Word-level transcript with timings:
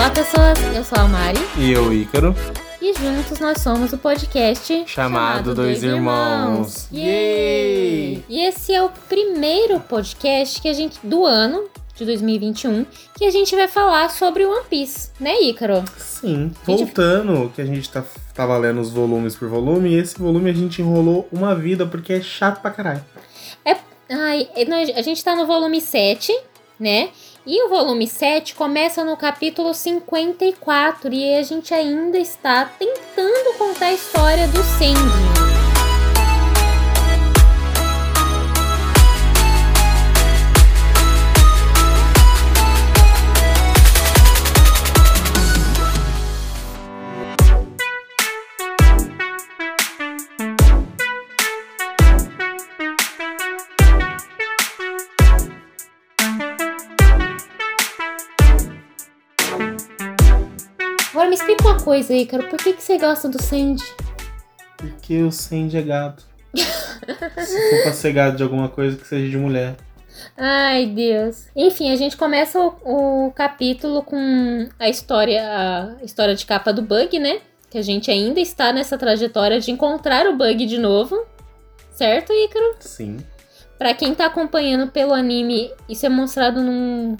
Olá, 0.00 0.08
pessoas. 0.08 0.58
Eu 0.74 0.82
sou 0.82 0.98
a 0.98 1.06
Mari. 1.06 1.38
E 1.58 1.72
eu, 1.72 1.92
Ícaro. 1.92 2.34
E 2.80 2.94
juntos 2.94 3.38
nós 3.38 3.60
somos 3.60 3.92
o 3.92 3.98
podcast 3.98 4.84
Chamado 4.86 5.54
Dois 5.54 5.82
Irmãos. 5.82 6.88
Yay! 6.90 8.24
E 8.26 8.40
esse 8.40 8.72
é 8.72 8.82
o 8.82 8.88
primeiro 9.10 9.78
podcast 9.78 10.58
que 10.58 10.68
a 10.68 10.72
gente 10.72 10.98
do 11.06 11.26
ano 11.26 11.68
de 11.94 12.06
2021 12.06 12.86
que 13.14 13.26
a 13.26 13.30
gente 13.30 13.54
vai 13.54 13.68
falar 13.68 14.08
sobre 14.08 14.46
One 14.46 14.64
Piece, 14.70 15.10
né, 15.20 15.38
Ícaro? 15.42 15.84
Sim. 15.98 16.50
Voltando, 16.64 17.52
que 17.54 17.60
a 17.60 17.66
gente 17.66 17.90
tá, 17.90 18.02
tava 18.32 18.56
lendo 18.56 18.80
os 18.80 18.90
volumes 18.90 19.36
por 19.36 19.50
volume, 19.50 19.90
e 19.90 19.98
esse 19.98 20.18
volume 20.18 20.48
a 20.48 20.54
gente 20.54 20.80
enrolou 20.80 21.28
uma 21.30 21.54
vida 21.54 21.84
porque 21.84 22.14
é 22.14 22.22
chato 22.22 22.62
pra 22.62 22.70
caralho. 22.70 23.04
É, 23.66 23.76
ai, 24.10 24.48
é, 24.56 24.98
a 24.98 25.02
gente 25.02 25.22
tá 25.22 25.36
no 25.36 25.46
volume 25.46 25.78
7, 25.78 26.34
né? 26.78 27.10
E 27.46 27.64
o 27.64 27.70
volume 27.70 28.06
7 28.06 28.54
começa 28.54 29.02
no 29.02 29.16
capítulo 29.16 29.72
54 29.72 31.12
e 31.12 31.36
a 31.36 31.42
gente 31.42 31.72
ainda 31.72 32.18
está 32.18 32.66
tentando 32.78 33.56
contar 33.56 33.86
a 33.86 33.92
história 33.94 34.46
do 34.48 34.62
Sandy. 34.62 35.49
Uma 61.60 61.78
coisa, 61.80 62.14
Ícaro, 62.14 62.48
por 62.48 62.58
que, 62.58 62.72
que 62.72 62.82
você 62.82 62.98
gosta 62.98 63.28
do 63.28 63.40
Sandy? 63.42 63.84
Porque 64.76 65.22
o 65.22 65.30
Sandy 65.30 65.76
é 65.76 65.82
gado. 65.82 66.22
Se 66.54 67.70
for 67.70 67.82
pra 67.82 67.92
ser 67.92 68.12
gado 68.12 68.36
de 68.36 68.42
alguma 68.42 68.68
coisa, 68.68 68.96
que 68.96 69.06
seja 69.06 69.28
de 69.28 69.36
mulher. 69.36 69.76
Ai, 70.36 70.86
Deus. 70.86 71.46
Enfim, 71.54 71.90
a 71.92 71.96
gente 71.96 72.16
começa 72.16 72.58
o, 72.58 73.26
o 73.26 73.30
capítulo 73.32 74.02
com 74.02 74.68
a 74.78 74.88
história, 74.88 75.42
a 76.00 76.04
história 76.04 76.34
de 76.34 76.44
capa 76.46 76.72
do 76.72 76.82
Bug, 76.82 77.18
né? 77.18 77.40
Que 77.70 77.78
a 77.78 77.82
gente 77.82 78.10
ainda 78.10 78.40
está 78.40 78.72
nessa 78.72 78.98
trajetória 78.98 79.60
de 79.60 79.70
encontrar 79.70 80.26
o 80.26 80.36
Bug 80.36 80.66
de 80.66 80.78
novo. 80.78 81.24
Certo, 81.92 82.32
Ícaro? 82.32 82.74
Sim. 82.80 83.18
Pra 83.78 83.94
quem 83.94 84.14
tá 84.14 84.26
acompanhando 84.26 84.90
pelo 84.90 85.14
anime, 85.14 85.70
isso 85.88 86.04
é 86.04 86.08
mostrado 86.08 86.60
num, 86.62 87.16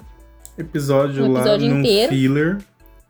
Episódio, 0.57 1.23
Um 1.25 1.35
episódio 1.37 1.67
lá 1.67 1.73
num 1.73 1.79
inteiro. 1.79 2.09
filler. 2.09 2.57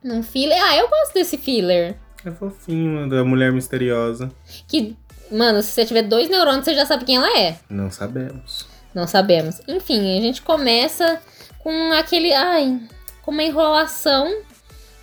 Num 0.04 0.24
filler. 0.24 0.58
Ah, 0.62 0.76
eu 0.76 0.88
gosto 0.90 1.14
desse 1.14 1.38
filler. 1.38 1.98
É 2.26 2.32
fofinho, 2.32 3.10
da 3.10 3.24
mulher 3.24 3.52
misteriosa. 3.52 4.32
Que, 4.68 4.96
mano, 5.32 5.62
se 5.62 5.70
você 5.72 5.86
tiver 5.86 6.04
dois 6.04 6.30
neurônios, 6.30 6.66
você 6.66 6.76
já 6.76 6.86
sabe 6.86 7.06
quem 7.06 7.16
ela 7.16 7.40
é. 7.40 7.58
Não 7.70 7.90
sabemos. 7.90 8.68
Não 8.94 9.08
sabemos. 9.08 9.62
Enfim, 9.68 10.18
a 10.18 10.22
gente 10.22 10.42
começa 10.42 11.22
com 11.60 11.92
aquele. 11.94 12.34
Ai, 12.34 12.80
com 13.22 13.32
uma 13.32 13.44
enrolação 13.44 14.42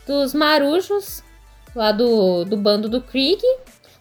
dos 0.07 0.33
marujos 0.35 1.23
lá 1.75 1.93
do, 1.93 2.45
do 2.45 2.57
bando 2.57 2.89
do 2.89 3.01
Krieg 3.01 3.43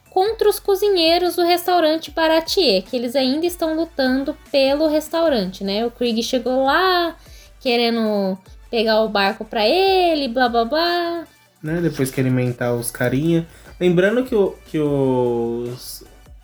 contra 0.10 0.50
os 0.50 0.60
cozinheiros 0.60 1.36
do 1.36 1.44
restaurante 1.44 2.10
Baratier, 2.12 2.82
que 2.82 2.96
eles 2.96 3.16
ainda 3.16 3.46
estão 3.46 3.76
lutando 3.76 4.36
pelo 4.52 4.88
restaurante, 4.88 5.64
né? 5.64 5.86
O 5.86 5.92
Krieg 5.92 6.24
chegou 6.24 6.66
lá 6.66 7.16
querendo 7.60 8.38
pegar 8.70 9.02
o 9.02 9.10
barco 9.10 9.46
pra 9.46 9.68
ele, 9.68 10.28
blá 10.28 10.50
blá 10.50 10.66
blá. 10.66 11.28
Né? 11.62 11.80
Depois 11.82 12.12
que 12.12 12.20
alimentar 12.20 12.74
os 12.74 12.92
carinha. 12.92 13.48
Lembrando 13.80 14.24
que, 14.24 14.36
o, 14.36 14.56
que 14.66 14.80
os 14.80 16.04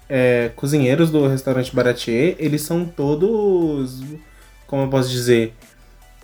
é, 0.09 0.51
cozinheiros 0.55 1.09
do 1.09 1.27
restaurante 1.27 1.75
Baratier, 1.75 2.35
eles 2.37 2.61
são 2.61 2.85
todos. 2.85 4.01
Como 4.67 4.83
eu 4.83 4.89
posso 4.89 5.09
dizer? 5.09 5.53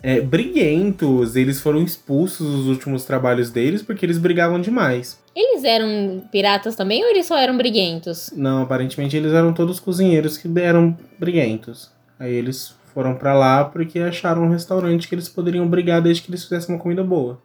É, 0.02 0.20
briguentos. 0.20 1.36
Eles 1.36 1.60
foram 1.60 1.82
expulsos 1.82 2.46
dos 2.46 2.66
últimos 2.66 3.04
trabalhos 3.04 3.50
deles 3.50 3.82
porque 3.82 4.06
eles 4.06 4.18
brigavam 4.18 4.60
demais. 4.60 5.18
Eles 5.34 5.64
eram 5.64 6.22
piratas 6.30 6.74
também 6.74 7.02
ou 7.02 7.10
eles 7.10 7.26
só 7.26 7.38
eram 7.38 7.56
briguentos? 7.56 8.32
Não, 8.34 8.62
aparentemente 8.62 9.16
eles 9.16 9.32
eram 9.32 9.52
todos 9.52 9.78
cozinheiros 9.78 10.36
que 10.36 10.48
eram 10.60 10.96
briguentos. 11.18 11.90
Aí 12.18 12.32
eles 12.32 12.74
foram 12.92 13.14
pra 13.14 13.34
lá 13.34 13.64
porque 13.64 13.98
acharam 13.98 14.42
um 14.42 14.50
restaurante 14.50 15.08
que 15.08 15.14
eles 15.14 15.28
poderiam 15.28 15.66
brigar 15.66 16.00
desde 16.00 16.22
que 16.22 16.30
eles 16.30 16.42
fizessem 16.44 16.74
uma 16.74 16.80
comida 16.80 17.02
boa. 17.02 17.40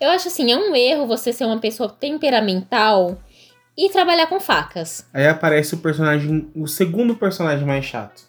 Eu 0.00 0.10
acho 0.10 0.28
assim, 0.28 0.50
é 0.50 0.56
um 0.56 0.74
erro 0.74 1.06
você 1.06 1.32
ser 1.32 1.44
uma 1.44 1.58
pessoa 1.58 1.88
temperamental 1.88 3.18
e 3.76 3.88
trabalhar 3.90 4.26
com 4.26 4.40
facas. 4.40 5.06
Aí 5.12 5.26
aparece 5.26 5.74
o 5.74 5.78
personagem, 5.78 6.48
o 6.54 6.66
segundo 6.66 7.14
personagem 7.14 7.66
mais 7.66 7.84
chato. 7.84 8.22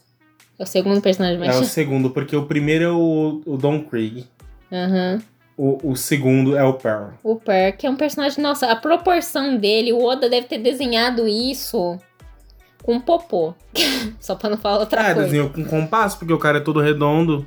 É 0.57 0.63
o 0.63 0.67
segundo 0.67 1.01
personagem 1.01 1.39
mais 1.39 1.51
É 1.55 1.57
o 1.57 1.61
chato. 1.63 1.69
segundo, 1.69 2.11
porque 2.11 2.35
o 2.35 2.45
primeiro 2.45 2.83
é 2.83 2.91
o, 2.91 3.41
o 3.45 3.57
Don 3.57 3.81
Krieg. 3.83 4.25
Aham. 4.71 5.21
O, 5.57 5.91
o 5.91 5.95
segundo 5.95 6.55
é 6.57 6.63
o 6.63 6.73
Pearl. 6.73 7.09
O 7.23 7.35
Per, 7.35 7.75
que 7.77 7.85
é 7.85 7.89
um 7.89 7.95
personagem, 7.95 8.41
nossa, 8.41 8.67
a 8.71 8.75
proporção 8.75 9.57
dele, 9.57 9.91
o 9.93 10.03
Oda 10.03 10.29
deve 10.29 10.47
ter 10.47 10.57
desenhado 10.57 11.27
isso 11.27 11.97
com 12.83 12.99
popô. 12.99 13.53
Só 14.19 14.35
pra 14.35 14.49
não 14.49 14.57
falar 14.57 14.79
outra 14.79 15.01
Ah, 15.01 15.05
coisa. 15.13 15.23
desenhou 15.23 15.49
com 15.49 15.63
compasso, 15.63 16.17
porque 16.17 16.33
o 16.33 16.37
cara 16.39 16.57
é 16.57 16.61
todo 16.61 16.79
redondo. 16.79 17.45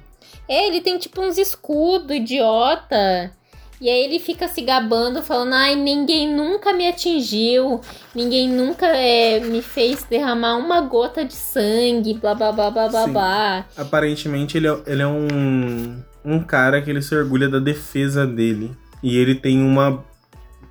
É, 0.49 0.67
ele 0.69 0.81
tem 0.81 0.99
tipo 0.99 1.21
uns 1.23 1.39
escudos, 1.39 2.15
idiota. 2.17 3.33
E 3.81 3.89
aí 3.91 4.05
ele 4.05 4.19
fica 4.21 4.47
se 4.49 4.63
gabando, 4.63 5.21
falando, 5.23 5.53
ai, 5.55 5.75
ninguém 5.75 6.33
nunca 6.33 6.73
me 6.73 6.87
atingiu, 6.87 7.81
ninguém 8.15 8.49
nunca 8.49 8.87
é, 8.87 9.41
me 9.41 9.61
fez 9.61 10.05
derramar 10.05 10.57
uma 10.57 10.81
gota 10.81 11.25
de 11.25 11.35
sangue, 11.35 12.15
blá 12.15 12.35
blá 12.35 12.53
blá 12.53 12.71
blá 12.71 12.89
blá 12.89 13.05
Sim. 13.05 13.13
blá. 13.13 13.67
Aparentemente 13.77 14.57
ele 14.57 14.69
é, 14.69 14.79
ele 14.87 15.03
é 15.03 15.07
um, 15.07 16.01
um 16.25 16.41
cara 16.41 16.81
que 16.81 16.89
ele 16.89 17.03
se 17.03 17.15
orgulha 17.15 17.49
da 17.49 17.59
defesa 17.59 18.27
dele. 18.27 18.73
E 19.03 19.19
ele 19.19 19.35
tem 19.35 19.61
uma. 19.61 20.03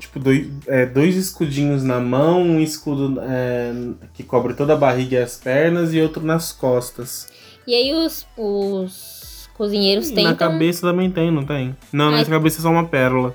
Tipo, 0.04 0.20
dois, 0.20 0.48
é, 0.68 0.86
dois 0.86 1.16
escudinhos 1.16 1.82
na 1.82 1.98
mão, 2.00 2.42
um 2.42 2.60
escudo 2.60 3.22
é, 3.22 3.72
que 4.14 4.22
cobre 4.22 4.54
toda 4.54 4.74
a 4.74 4.78
barriga 4.78 5.16
e 5.16 5.24
as 5.24 5.38
pernas, 5.38 5.94
e 5.94 6.02
outro 6.02 6.22
nas 6.26 6.52
costas. 6.52 7.28
E 7.66 7.74
aí 7.74 7.94
os, 7.94 8.28
os 8.38 9.50
cozinheiros 9.54 10.10
E 10.10 10.14
tentam. 10.14 10.32
na 10.32 10.36
cabeça 10.38 10.82
também 10.82 11.10
tem, 11.10 11.32
não 11.32 11.46
tem? 11.46 11.74
Não, 11.92 12.10
Ai. 12.10 12.18
nessa 12.18 12.30
cabeça 12.30 12.60
é 12.60 12.62
só 12.64 12.70
uma 12.70 12.86
pérola. 12.86 13.34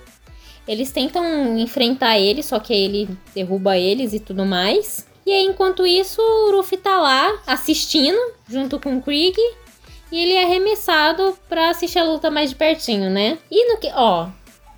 Eles 0.68 0.92
tentam 0.92 1.58
enfrentar 1.58 2.18
ele, 2.18 2.42
só 2.42 2.60
que 2.60 2.74
ele 2.74 3.08
derruba 3.34 3.78
eles 3.78 4.12
e 4.12 4.20
tudo 4.20 4.44
mais. 4.44 5.06
E 5.24 5.32
aí, 5.32 5.44
enquanto 5.46 5.86
isso, 5.86 6.20
o 6.20 6.52
Ruffy 6.54 6.76
tá 6.76 7.00
lá 7.00 7.38
assistindo, 7.46 8.18
junto 8.46 8.78
com 8.78 8.98
o 8.98 9.02
Krieg. 9.02 9.36
E 10.12 10.22
ele 10.22 10.34
é 10.34 10.44
arremessado 10.44 11.34
pra 11.48 11.70
assistir 11.70 11.98
a 11.98 12.04
luta 12.04 12.30
mais 12.30 12.50
de 12.50 12.56
pertinho, 12.56 13.08
né? 13.10 13.38
E 13.50 13.72
no 13.72 13.78
que. 13.80 13.90
Ó, 13.94 14.28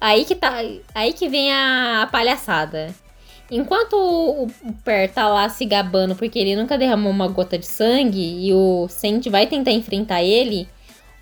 aí 0.00 0.24
que 0.24 0.34
tá. 0.34 0.62
Aí 0.94 1.12
que 1.12 1.28
vem 1.28 1.52
a, 1.52 2.02
a 2.02 2.06
palhaçada. 2.06 2.94
Enquanto 3.50 3.94
o, 3.94 4.44
o 4.46 4.72
Per 4.84 5.12
tá 5.12 5.28
lá 5.28 5.48
se 5.48 5.64
gabando 5.64 6.14
porque 6.14 6.38
ele 6.38 6.54
nunca 6.54 6.78
derramou 6.78 7.10
uma 7.10 7.26
gota 7.26 7.58
de 7.58 7.66
sangue 7.66 8.46
e 8.46 8.54
o 8.54 8.86
Sandy 8.88 9.28
vai 9.28 9.46
tentar 9.46 9.72
enfrentar 9.72 10.22
ele, 10.22 10.68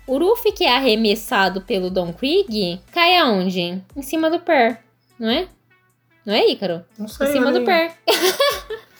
o 0.05 0.17
Ruffy, 0.17 0.51
que 0.51 0.63
é 0.63 0.75
arremessado 0.75 1.61
pelo 1.61 1.89
Don 1.89 2.13
Krieg, 2.13 2.79
cai 2.91 3.17
aonde? 3.17 3.81
Em 3.95 4.01
cima 4.01 4.29
do 4.29 4.39
Per, 4.39 4.77
não 5.19 5.29
é? 5.29 5.47
Não 6.25 6.33
é, 6.33 6.47
Ícaro? 6.47 6.85
Não 6.97 7.07
sei. 7.07 7.29
Em 7.29 7.31
cima 7.31 7.51
do. 7.51 7.63
Per. 7.63 7.91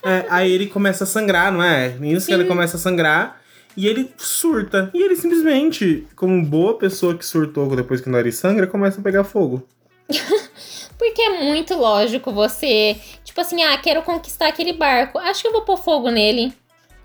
É, 0.02 0.26
aí 0.30 0.52
ele 0.52 0.68
começa 0.68 1.04
a 1.04 1.08
sangrar, 1.08 1.52
não 1.52 1.62
é? 1.62 1.90
Nisso 1.90 2.28
que 2.28 2.34
ele 2.34 2.46
começa 2.46 2.78
a 2.78 2.80
sangrar. 2.80 3.39
E 3.80 3.88
ele 3.88 4.12
surta. 4.18 4.92
E 4.94 5.02
ele 5.02 5.16
simplesmente, 5.16 6.06
como 6.14 6.46
boa 6.46 6.78
pessoa 6.78 7.18
que 7.18 7.26
surtou 7.26 7.74
depois 7.78 8.02
que 8.02 8.10
o 8.10 8.12
nariz 8.12 8.36
sangra, 8.36 8.68
começa 8.68 9.00
a 9.00 9.02
pegar 9.04 9.24
fogo. 9.24 9.66
Porque 11.00 11.22
é 11.22 11.46
muito 11.46 11.78
lógico 11.78 12.30
você, 12.30 12.98
tipo 13.24 13.40
assim, 13.40 13.64
ah, 13.64 13.78
quero 13.78 14.02
conquistar 14.02 14.50
aquele 14.50 14.74
barco. 14.74 15.18
Acho 15.18 15.42
que 15.42 15.48
eu 15.48 15.54
vou 15.54 15.62
pôr 15.62 15.78
fogo 15.78 16.10
nele. 16.12 16.54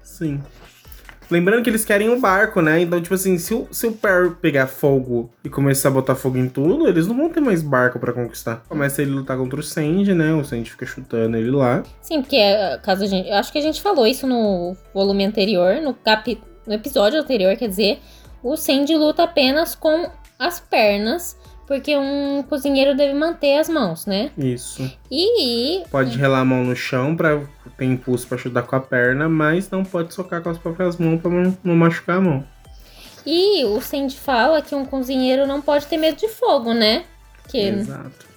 Sim. 0.02 0.42
Lembrando 1.30 1.62
que 1.62 1.70
eles 1.70 1.84
querem 1.84 2.08
o 2.08 2.18
barco, 2.18 2.60
né? 2.60 2.80
Então, 2.80 3.00
tipo 3.00 3.14
assim, 3.14 3.38
se 3.38 3.54
o, 3.54 3.68
se 3.70 3.86
o 3.86 3.92
Per 3.92 4.32
pegar 4.42 4.66
fogo 4.66 5.30
e 5.44 5.48
começar 5.48 5.90
a 5.90 5.92
botar 5.92 6.16
fogo 6.16 6.38
em 6.38 6.48
tudo, 6.48 6.88
eles 6.88 7.06
não 7.06 7.16
vão 7.16 7.28
ter 7.28 7.40
mais 7.40 7.62
barco 7.62 8.00
pra 8.00 8.12
conquistar. 8.12 8.64
Começa 8.68 9.00
ele 9.00 9.12
a 9.12 9.14
lutar 9.14 9.38
contra 9.38 9.60
o 9.60 9.62
Sandy, 9.62 10.12
né? 10.12 10.34
O 10.34 10.44
Sandy 10.44 10.72
fica 10.72 10.84
chutando 10.84 11.36
ele 11.36 11.52
lá. 11.52 11.84
Sim, 12.02 12.20
porque 12.20 12.36
eh, 12.36 12.80
caso 12.82 13.04
a 13.04 13.06
gente, 13.06 13.28
eu 13.28 13.36
acho 13.36 13.52
que 13.52 13.58
a 13.58 13.62
gente 13.62 13.80
falou 13.80 14.04
isso 14.04 14.26
no 14.26 14.76
volume 14.92 15.24
anterior, 15.24 15.80
no 15.80 15.94
capi, 15.94 16.40
no 16.66 16.74
episódio 16.74 17.20
anterior, 17.20 17.56
quer 17.56 17.68
dizer, 17.68 18.00
o 18.42 18.56
Sandy 18.56 18.94
luta 18.96 19.24
apenas 19.24 19.74
com 19.74 20.10
as 20.38 20.60
pernas, 20.60 21.36
porque 21.66 21.96
um 21.96 22.42
cozinheiro 22.42 22.94
deve 22.94 23.14
manter 23.14 23.58
as 23.58 23.68
mãos, 23.68 24.04
né? 24.06 24.30
Isso. 24.36 24.90
E 25.10 25.82
Pode 25.90 26.16
relar 26.18 26.40
a 26.40 26.44
mão 26.44 26.64
no 26.64 26.76
chão 26.76 27.16
pra 27.16 27.42
ter 27.76 27.86
impulso 27.86 28.26
pra 28.26 28.36
chutar 28.36 28.62
com 28.62 28.76
a 28.76 28.80
perna, 28.80 29.28
mas 29.28 29.70
não 29.70 29.82
pode 29.82 30.12
socar 30.12 30.42
com 30.42 30.50
as 30.50 30.58
próprias 30.58 30.98
mãos 30.98 31.20
pra 31.20 31.30
não, 31.30 31.74
machucar 31.74 32.18
a 32.18 32.20
mão. 32.20 32.44
E 33.24 33.64
o 33.64 33.80
Sandy 33.80 34.16
fala 34.16 34.60
que 34.60 34.74
um 34.74 34.84
cozinheiro 34.84 35.46
não 35.46 35.62
pode 35.62 35.86
ter 35.86 35.96
medo 35.96 36.18
de 36.18 36.28
fogo, 36.28 36.74
né? 36.74 37.04
Porque... 37.42 37.58
Exato. 37.58 38.34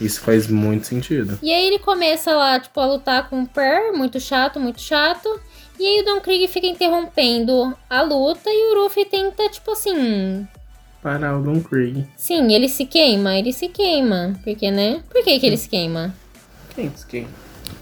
Isso 0.00 0.20
faz 0.20 0.48
muito 0.48 0.86
sentido. 0.86 1.38
E 1.42 1.52
aí 1.52 1.66
ele 1.66 1.78
começa 1.78 2.34
lá, 2.34 2.58
tipo, 2.58 2.78
a 2.80 2.86
lutar 2.86 3.28
com 3.28 3.42
o 3.42 3.46
Per, 3.46 3.92
muito 3.92 4.18
chato, 4.18 4.58
muito 4.58 4.80
chato. 4.80 5.40
E 5.78 5.86
aí 5.86 6.00
o 6.00 6.04
Don 6.04 6.20
Krieg 6.20 6.46
fica 6.48 6.66
interrompendo 6.66 7.76
a 7.90 8.02
luta 8.02 8.48
e 8.48 8.72
o 8.72 8.82
Ruffy 8.82 9.04
tenta, 9.04 9.48
tipo 9.48 9.72
assim. 9.72 10.46
Parar 11.02 11.38
o 11.38 11.42
Don 11.42 11.60
Krieg. 11.60 12.06
Sim, 12.16 12.52
ele 12.52 12.68
se 12.68 12.86
queima, 12.86 13.36
ele 13.36 13.52
se 13.52 13.68
queima. 13.68 14.34
Porque, 14.44 14.70
né? 14.70 15.02
Por 15.10 15.22
que, 15.22 15.38
que 15.38 15.46
ele 15.46 15.56
se 15.56 15.68
queima? 15.68 16.14
Quem 16.74 16.90
se 16.94 17.06
queima? 17.06 17.28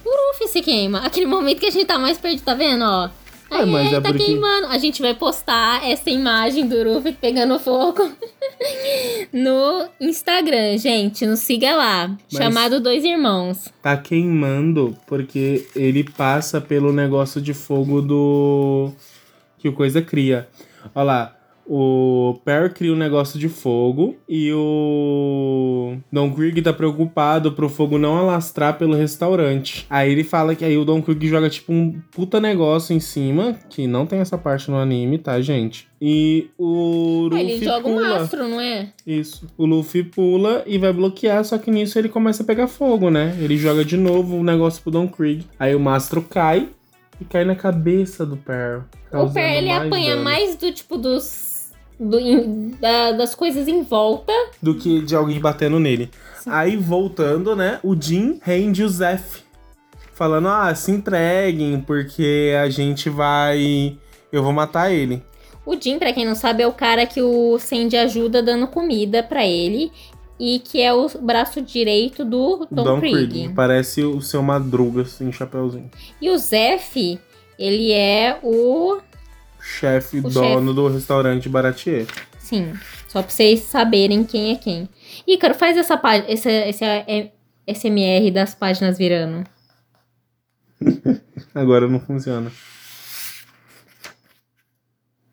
O 0.04 0.32
Ruffy 0.32 0.48
se 0.48 0.62
queima. 0.62 1.00
Aquele 1.00 1.26
momento 1.26 1.60
que 1.60 1.66
a 1.66 1.70
gente 1.70 1.86
tá 1.86 1.98
mais 1.98 2.18
perdido, 2.18 2.44
tá 2.44 2.54
vendo, 2.54 2.84
ó? 2.84 3.10
Aí 3.60 3.66
mas 3.70 3.92
é 3.92 4.00
tá 4.00 4.08
porque- 4.10 4.24
queimando. 4.24 4.66
A 4.68 4.78
gente 4.78 5.00
vai 5.02 5.14
postar 5.14 5.88
essa 5.88 6.10
imagem 6.10 6.66
do 6.66 6.82
Ruffy 6.82 7.12
pegando 7.12 7.58
fogo 7.58 8.10
no 9.32 9.88
Instagram, 10.00 10.76
gente. 10.78 11.26
Nos 11.26 11.40
siga 11.40 11.74
lá. 11.74 12.08
Mas- 12.08 12.42
Chamado 12.42 12.80
Dois 12.80 13.04
Irmãos. 13.04 13.68
Tá 13.82 13.96
queimando 13.96 14.96
porque 15.06 15.66
ele 15.74 16.04
passa 16.04 16.60
pelo 16.60 16.92
negócio 16.92 17.40
de 17.40 17.54
fogo 17.54 18.00
do. 18.00 18.92
que 19.58 19.68
o 19.68 19.72
coisa 19.72 20.02
cria. 20.02 20.48
Olha 20.94 21.04
lá. 21.04 21.36
O 21.66 22.40
Per 22.44 22.72
cria 22.74 22.92
um 22.92 22.96
negócio 22.96 23.38
de 23.38 23.48
fogo 23.48 24.16
e 24.28 24.52
o 24.52 25.96
Don 26.10 26.32
Krieg 26.32 26.60
tá 26.60 26.72
preocupado 26.72 27.52
pro 27.52 27.68
fogo 27.68 27.98
não 27.98 28.16
alastrar 28.16 28.76
pelo 28.76 28.94
restaurante. 28.94 29.86
Aí 29.88 30.10
ele 30.10 30.24
fala 30.24 30.54
que 30.54 30.64
aí 30.64 30.76
o 30.76 30.84
Don 30.84 31.00
Krieg 31.00 31.28
joga 31.28 31.48
tipo 31.48 31.72
um 31.72 32.00
puta 32.10 32.40
negócio 32.40 32.94
em 32.94 33.00
cima, 33.00 33.56
que 33.70 33.86
não 33.86 34.06
tem 34.06 34.18
essa 34.18 34.36
parte 34.36 34.70
no 34.70 34.76
anime, 34.76 35.18
tá, 35.18 35.40
gente? 35.40 35.86
E 36.00 36.50
o 36.58 37.28
Luffy 37.30 37.40
ele 37.40 37.64
joga 37.64 37.88
um 37.88 37.94
pula. 37.94 38.16
astro, 38.16 38.48
não 38.48 38.60
é? 38.60 38.92
Isso. 39.06 39.46
O 39.56 39.64
Luffy 39.64 40.02
pula 40.02 40.64
e 40.66 40.76
vai 40.78 40.92
bloquear, 40.92 41.44
só 41.44 41.58
que 41.58 41.70
nisso 41.70 41.96
ele 41.96 42.08
começa 42.08 42.42
a 42.42 42.46
pegar 42.46 42.66
fogo, 42.66 43.08
né? 43.08 43.36
Ele 43.40 43.56
joga 43.56 43.84
de 43.84 43.96
novo 43.96 44.36
o 44.36 44.42
negócio 44.42 44.82
pro 44.82 44.90
Don 44.90 45.06
Krieg. 45.06 45.46
Aí 45.60 45.74
o 45.76 45.80
mastro 45.80 46.22
cai 46.22 46.68
e 47.20 47.24
cai 47.24 47.44
na 47.44 47.54
cabeça 47.54 48.26
do 48.26 48.36
Per. 48.36 48.82
O 49.12 49.30
Per, 49.30 49.56
ele 49.58 49.70
apanha 49.70 50.10
dano 50.10 50.24
mais 50.24 50.56
do 50.56 50.72
tipo 50.72 50.98
dos. 50.98 51.51
Do- 51.98 52.18
em- 52.18 52.70
da- 52.80 53.12
das 53.12 53.34
coisas 53.34 53.68
em 53.68 53.82
volta. 53.82 54.32
Do 54.60 54.74
que 54.74 55.00
de 55.02 55.14
alguém 55.14 55.38
batendo 55.40 55.78
nele. 55.78 56.10
Aí 56.46 56.76
voltando, 56.76 57.54
né? 57.54 57.78
O 57.82 57.94
Jin 58.00 58.38
rende 58.42 58.82
o 58.82 58.88
Zef. 58.88 59.42
Falando, 60.14 60.48
ah, 60.48 60.74
se 60.74 60.90
entreguem, 60.90 61.80
porque 61.80 62.52
a 62.62 62.68
gente 62.68 63.08
vai. 63.08 63.96
Eu 64.30 64.42
vou 64.42 64.52
matar 64.52 64.92
ele. 64.92 65.22
O 65.64 65.76
Jim, 65.80 65.98
pra 65.98 66.12
quem 66.12 66.24
não 66.26 66.34
sabe, 66.34 66.62
é 66.62 66.66
o 66.66 66.72
cara 66.72 67.06
que 67.06 67.22
o 67.22 67.58
Sandy 67.58 67.96
ajuda 67.96 68.42
dando 68.42 68.66
comida 68.66 69.22
pra 69.22 69.46
ele. 69.46 69.90
E 70.40 70.58
que 70.58 70.80
é 70.82 70.92
o 70.92 71.06
braço 71.20 71.62
direito 71.62 72.24
do 72.24 72.66
Don, 72.68 72.98
Krieg. 72.98 73.50
Parece 73.54 74.02
o 74.02 74.20
seu 74.20 74.42
Madruga, 74.42 75.02
assim, 75.02 75.30
chapeuzinho. 75.30 75.88
E 76.20 76.28
o 76.30 76.36
Zef, 76.38 77.18
ele 77.58 77.92
é 77.92 78.38
o. 78.42 78.98
Chefe, 79.62 80.18
O 80.18 80.28
dono 80.28 80.74
do 80.74 80.88
restaurante 80.88 81.48
Baratier. 81.48 82.06
Sim, 82.38 82.72
só 83.08 83.22
pra 83.22 83.30
vocês 83.30 83.60
saberem 83.60 84.24
quem 84.24 84.52
é 84.52 84.56
quem. 84.56 84.88
Ícaro, 85.26 85.54
faz 85.54 85.76
essa 85.76 85.96
página, 85.96 86.30
esse, 86.30 86.50
esse 86.50 86.84
é, 86.84 87.32
SMR 87.66 88.30
das 88.32 88.54
páginas 88.54 88.98
virando. 88.98 89.46
Agora 91.54 91.86
não 91.86 92.00
funciona. 92.00 92.50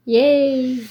Yay! 0.07 0.87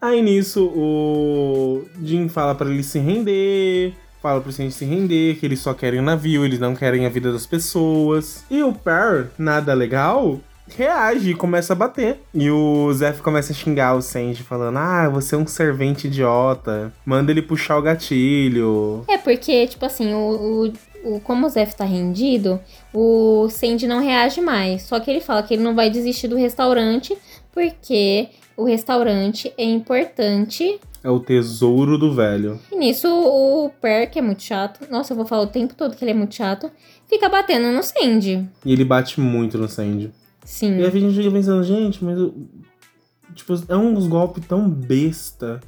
Aí 0.00 0.20
nisso 0.20 0.66
o 0.74 1.84
Jim 2.02 2.28
fala 2.28 2.54
pra 2.54 2.68
ele 2.68 2.82
se 2.82 2.98
render, 2.98 3.94
fala 4.20 4.40
pro 4.40 4.50
Sanji 4.50 4.72
se 4.72 4.84
render, 4.84 5.36
que 5.36 5.46
eles 5.46 5.60
só 5.60 5.72
querem 5.72 6.00
o 6.00 6.02
navio, 6.02 6.44
eles 6.44 6.58
não 6.58 6.74
querem 6.74 7.06
a 7.06 7.08
vida 7.08 7.32
das 7.32 7.46
pessoas. 7.46 8.44
E 8.50 8.62
o 8.62 8.72
Per, 8.72 9.30
nada 9.38 9.72
legal, 9.74 10.40
reage 10.68 11.30
e 11.30 11.34
começa 11.34 11.72
a 11.72 11.76
bater. 11.76 12.20
E 12.34 12.50
o 12.50 12.92
Zef 12.92 13.20
começa 13.22 13.52
a 13.52 13.54
xingar 13.56 13.94
o 13.96 14.02
Sanji, 14.02 14.42
falando: 14.42 14.78
Ah, 14.78 15.08
você 15.08 15.34
é 15.34 15.38
um 15.38 15.46
servente 15.46 16.06
idiota, 16.06 16.92
manda 17.04 17.30
ele 17.30 17.42
puxar 17.42 17.76
o 17.78 17.82
gatilho. 17.82 19.04
É 19.08 19.18
porque, 19.18 19.66
tipo 19.66 19.84
assim, 19.84 20.12
o, 20.14 20.72
o, 21.04 21.14
o- 21.16 21.20
como 21.20 21.46
o 21.46 21.50
Zef 21.50 21.74
tá 21.76 21.84
rendido, 21.84 22.60
o 22.92 23.48
Sandy 23.50 23.86
não 23.86 24.00
reage 24.00 24.40
mais. 24.40 24.82
Só 24.82 24.98
que 25.00 25.10
ele 25.10 25.20
fala 25.20 25.42
que 25.42 25.54
ele 25.54 25.62
não 25.62 25.74
vai 25.74 25.90
desistir 25.90 26.28
do 26.28 26.36
restaurante 26.36 27.16
porque 27.52 28.28
o 28.56 28.64
restaurante 28.64 29.52
é 29.58 29.64
importante. 29.64 30.78
É 31.04 31.10
o 31.10 31.18
tesouro 31.18 31.98
do 31.98 32.14
velho. 32.14 32.60
E 32.70 32.76
nisso 32.76 33.08
o 33.08 33.70
Per, 33.80 34.08
que 34.10 34.20
é 34.20 34.22
muito 34.22 34.42
chato, 34.42 34.86
nossa, 34.88 35.12
eu 35.12 35.16
vou 35.16 35.26
falar 35.26 35.42
o 35.42 35.46
tempo 35.48 35.74
todo 35.74 35.96
que 35.96 36.04
ele 36.04 36.12
é 36.12 36.14
muito 36.14 36.34
chato, 36.34 36.70
fica 37.08 37.28
batendo 37.28 37.72
no 37.72 37.82
Sandy. 37.82 38.46
E 38.64 38.72
ele 38.72 38.84
bate 38.84 39.20
muito 39.20 39.58
no 39.58 39.68
Sanji. 39.68 40.12
Sim. 40.44 40.78
E 40.78 40.82
aí 40.82 40.86
a 40.86 40.90
gente 40.90 41.16
fica 41.16 41.30
pensando, 41.30 41.62
gente, 41.64 42.04
mas. 42.04 42.18
Tipo, 43.34 43.54
é 43.68 43.76
uns 43.76 44.06
golpes 44.06 44.44
tão 44.46 44.68
besta. 44.68 45.60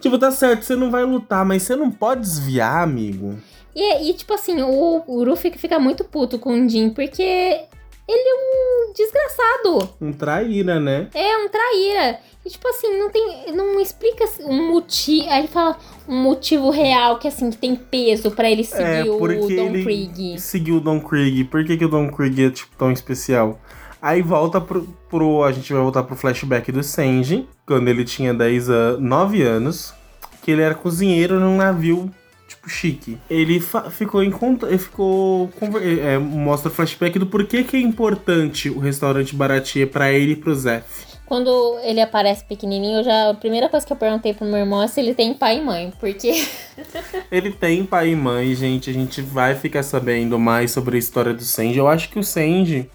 Tipo, 0.00 0.18
tá 0.18 0.30
certo, 0.30 0.64
você 0.64 0.74
não 0.74 0.90
vai 0.90 1.04
lutar, 1.04 1.44
mas 1.44 1.62
você 1.62 1.76
não 1.76 1.90
pode 1.90 2.22
desviar, 2.22 2.82
amigo. 2.82 3.36
E, 3.74 4.10
e, 4.10 4.14
tipo 4.14 4.34
assim, 4.34 4.60
o, 4.60 5.02
o 5.06 5.24
Ruffy 5.24 5.52
fica 5.56 5.78
muito 5.78 6.04
puto 6.04 6.38
com 6.38 6.52
o 6.52 6.68
Jin, 6.68 6.90
porque 6.90 7.22
ele 7.22 8.28
é 8.28 8.34
um 8.34 8.92
desgraçado. 8.92 9.94
Um 10.00 10.12
traíra, 10.12 10.78
né? 10.80 11.08
É 11.14 11.36
um 11.38 11.48
traíra. 11.48 12.18
E, 12.44 12.50
tipo 12.50 12.68
assim, 12.68 12.98
não 12.98 13.10
tem. 13.10 13.52
Não 13.54 13.80
explica 13.80 14.24
um 14.40 14.72
motivo. 14.72 15.30
Aí 15.30 15.40
ele 15.40 15.48
fala 15.48 15.78
um 16.08 16.16
motivo 16.20 16.70
real 16.70 17.18
que, 17.18 17.28
assim, 17.28 17.50
que 17.50 17.56
tem 17.56 17.76
peso 17.76 18.30
pra 18.32 18.50
ele 18.50 18.64
seguir 18.64 18.82
É, 18.82 19.04
o 19.04 19.18
Don 19.18 19.30
ele 19.30 19.84
Krieg. 19.84 20.40
Seguiu 20.40 20.76
o 20.76 20.80
Don 20.80 21.00
Krieg. 21.00 21.44
Por 21.44 21.64
que, 21.64 21.76
que 21.76 21.84
o 21.84 21.88
Don 21.88 22.10
Krieg 22.10 22.44
é 22.44 22.50
tipo, 22.50 22.74
tão 22.76 22.90
especial? 22.90 23.60
Aí 24.02 24.20
volta 24.20 24.60
pro, 24.60 24.82
pro. 25.08 25.44
A 25.44 25.52
gente 25.52 25.72
vai 25.72 25.80
voltar 25.80 26.02
pro 26.02 26.16
flashback 26.16 26.72
do 26.72 26.82
Sanji, 26.82 27.46
quando 27.64 27.86
ele 27.86 28.04
tinha 28.04 28.34
10 28.34 28.68
an 28.68 28.96
9 28.98 29.42
anos, 29.42 29.94
que 30.42 30.50
ele 30.50 30.60
era 30.60 30.74
cozinheiro 30.74 31.38
num 31.38 31.56
navio, 31.56 32.10
tipo, 32.48 32.68
chique. 32.68 33.16
Ele 33.30 33.62
ficou 33.92 34.20
em 34.24 34.30
conta. 34.32 34.66
Ele 34.66 34.78
ficou. 34.78 35.48
conver- 35.60 36.00
é, 36.00 36.18
mostra 36.18 36.68
o 36.68 36.74
flashback 36.74 37.16
do 37.16 37.26
porquê 37.26 37.62
que 37.62 37.76
é 37.76 37.80
importante 37.80 38.68
o 38.68 38.80
restaurante 38.80 39.36
Baratie 39.36 39.86
pra 39.86 40.10
ele 40.12 40.32
e 40.32 40.36
pro 40.36 40.52
Zef. 40.54 41.12
Quando 41.24 41.78
ele 41.84 42.00
aparece 42.00 42.44
pequenininho, 42.44 42.98
eu 42.98 43.04
já, 43.04 43.30
a 43.30 43.34
primeira 43.34 43.66
coisa 43.68 43.86
que 43.86 43.92
eu 43.92 43.96
perguntei 43.96 44.34
pro 44.34 44.44
meu 44.44 44.58
irmão 44.58 44.82
é 44.82 44.88
se 44.88 45.00
ele 45.00 45.14
tem 45.14 45.32
pai 45.32 45.58
e 45.58 45.64
mãe. 45.64 45.92
Porque. 45.98 46.44
Ele 47.30 47.50
tem 47.52 47.84
pai 47.86 48.10
e 48.10 48.16
mãe, 48.16 48.54
gente. 48.54 48.90
A 48.90 48.92
gente 48.92 49.22
vai 49.22 49.54
ficar 49.54 49.82
sabendo 49.82 50.38
mais 50.38 50.72
sobre 50.72 50.96
a 50.96 50.98
história 50.98 51.32
do 51.32 51.42
Sanji. 51.42 51.78
Eu 51.78 51.88
acho 51.88 52.10
que 52.10 52.18
o 52.18 52.22
Sanji 52.24 52.90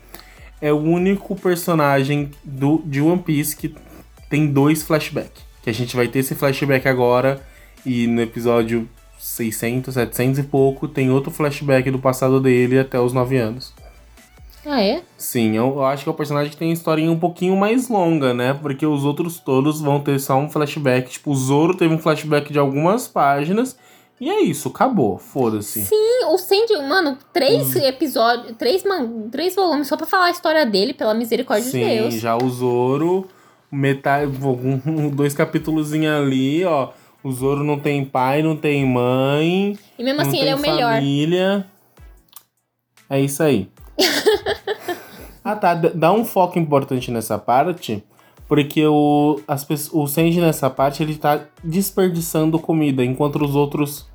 é 0.62 0.72
o 0.72 0.78
único 0.78 1.36
personagem 1.36 2.32
do, 2.44 2.82
de 2.86 3.02
One 3.02 3.22
Piece 3.22 3.56
que 3.56 3.76
tem 4.30 4.48
dois 4.48 4.84
flashbacks. 4.84 5.46
Que 5.62 5.70
a 5.70 5.74
gente 5.74 5.96
vai 5.96 6.08
ter 6.08 6.20
esse 6.20 6.36
flashback 6.36 6.88
agora 6.88 7.42
e 7.86 8.08
no 8.08 8.22
episódio 8.22 8.88
600, 9.20 9.94
700 9.94 10.40
e 10.40 10.44
pouco 10.44 10.88
tem 10.88 11.12
outro 11.12 11.32
flashback 11.32 11.90
do 11.92 12.00
passado 12.00 12.40
dele 12.40 12.80
até 12.80 13.00
os 13.00 13.14
9 13.14 13.38
anos. 13.38 13.74
Ah, 14.66 14.82
é? 14.82 15.02
Sim, 15.18 15.56
eu, 15.56 15.68
eu 15.76 15.86
acho 15.86 16.04
que 16.04 16.10
é 16.10 16.12
o 16.12 16.16
personagem 16.16 16.52
que 16.52 16.58
tem 16.58 16.72
a 16.72 16.74
historinha 16.74 17.10
um 17.10 17.18
pouquinho 17.18 17.56
mais 17.56 17.88
longa, 17.88 18.34
né? 18.34 18.54
Porque 18.54 18.86
os 18.86 19.06
outros 19.06 19.40
todos 19.40 19.80
vão 19.80 20.02
ter 20.02 20.20
só 20.20 20.38
um 20.38 20.50
flashback. 20.50 21.10
Tipo, 21.10 21.32
o 21.32 21.36
Zoro 21.36 21.74
teve 21.74 21.94
um 21.94 21.98
flashback 21.98 22.52
de 22.52 22.60
algumas 22.60 23.08
páginas. 23.08 23.78
E 24.20 24.30
é 24.30 24.42
isso, 24.42 24.70
acabou. 24.70 25.18
Foda-se. 25.18 25.82
Sim, 25.82 26.26
o 26.26 26.38
Sandy, 26.38 26.76
mano, 26.88 27.18
três 27.32 27.76
episódios, 27.76 28.56
três, 28.58 28.84
man, 28.84 29.30
três 29.32 29.54
volumes 29.54 29.88
só 29.88 29.96
pra 29.96 30.08
falar 30.08 30.26
a 30.26 30.32
história 30.32 30.66
dele, 30.66 30.94
pela 30.94 31.14
misericórdia 31.14 31.70
Sim, 31.70 31.80
de 31.80 31.86
Deus. 31.86 32.14
já 32.16 32.36
o 32.36 32.50
Zoro, 32.50 33.28
metade, 33.72 34.32
dois 35.14 35.34
capítulos 35.34 35.94
ali, 35.94 36.66
ó. 36.66 36.90
O 37.24 37.32
Zoro 37.32 37.64
não 37.64 37.80
tem 37.80 38.06
pai, 38.06 38.42
não 38.42 38.56
tem 38.56 38.86
mãe. 38.86 39.78
E 40.00 40.04
mesmo 40.04 40.22
assim, 40.22 40.40
ele 40.40 40.50
é 40.50 40.56
o 40.56 40.60
melhor. 40.60 40.96
família. 40.96 41.68
É 43.10 43.20
isso 43.20 43.44
aí. 43.44 43.70
ah, 45.44 45.56
tá. 45.56 45.74
Dá 45.76 46.12
um 46.12 46.24
foco 46.24 46.58
importante 46.58 47.12
nessa 47.12 47.38
parte. 47.38 48.04
Porque 48.48 48.86
o, 48.86 49.40
as, 49.48 49.68
o 49.92 50.08
Senji 50.08 50.40
nessa 50.40 50.70
parte, 50.70 51.04
ele 51.04 51.16
tá 51.16 51.42
desperdiçando 51.64 52.58
comida, 52.60 53.04
enquanto 53.04 53.44
os 53.44 53.56
outros 53.56 54.06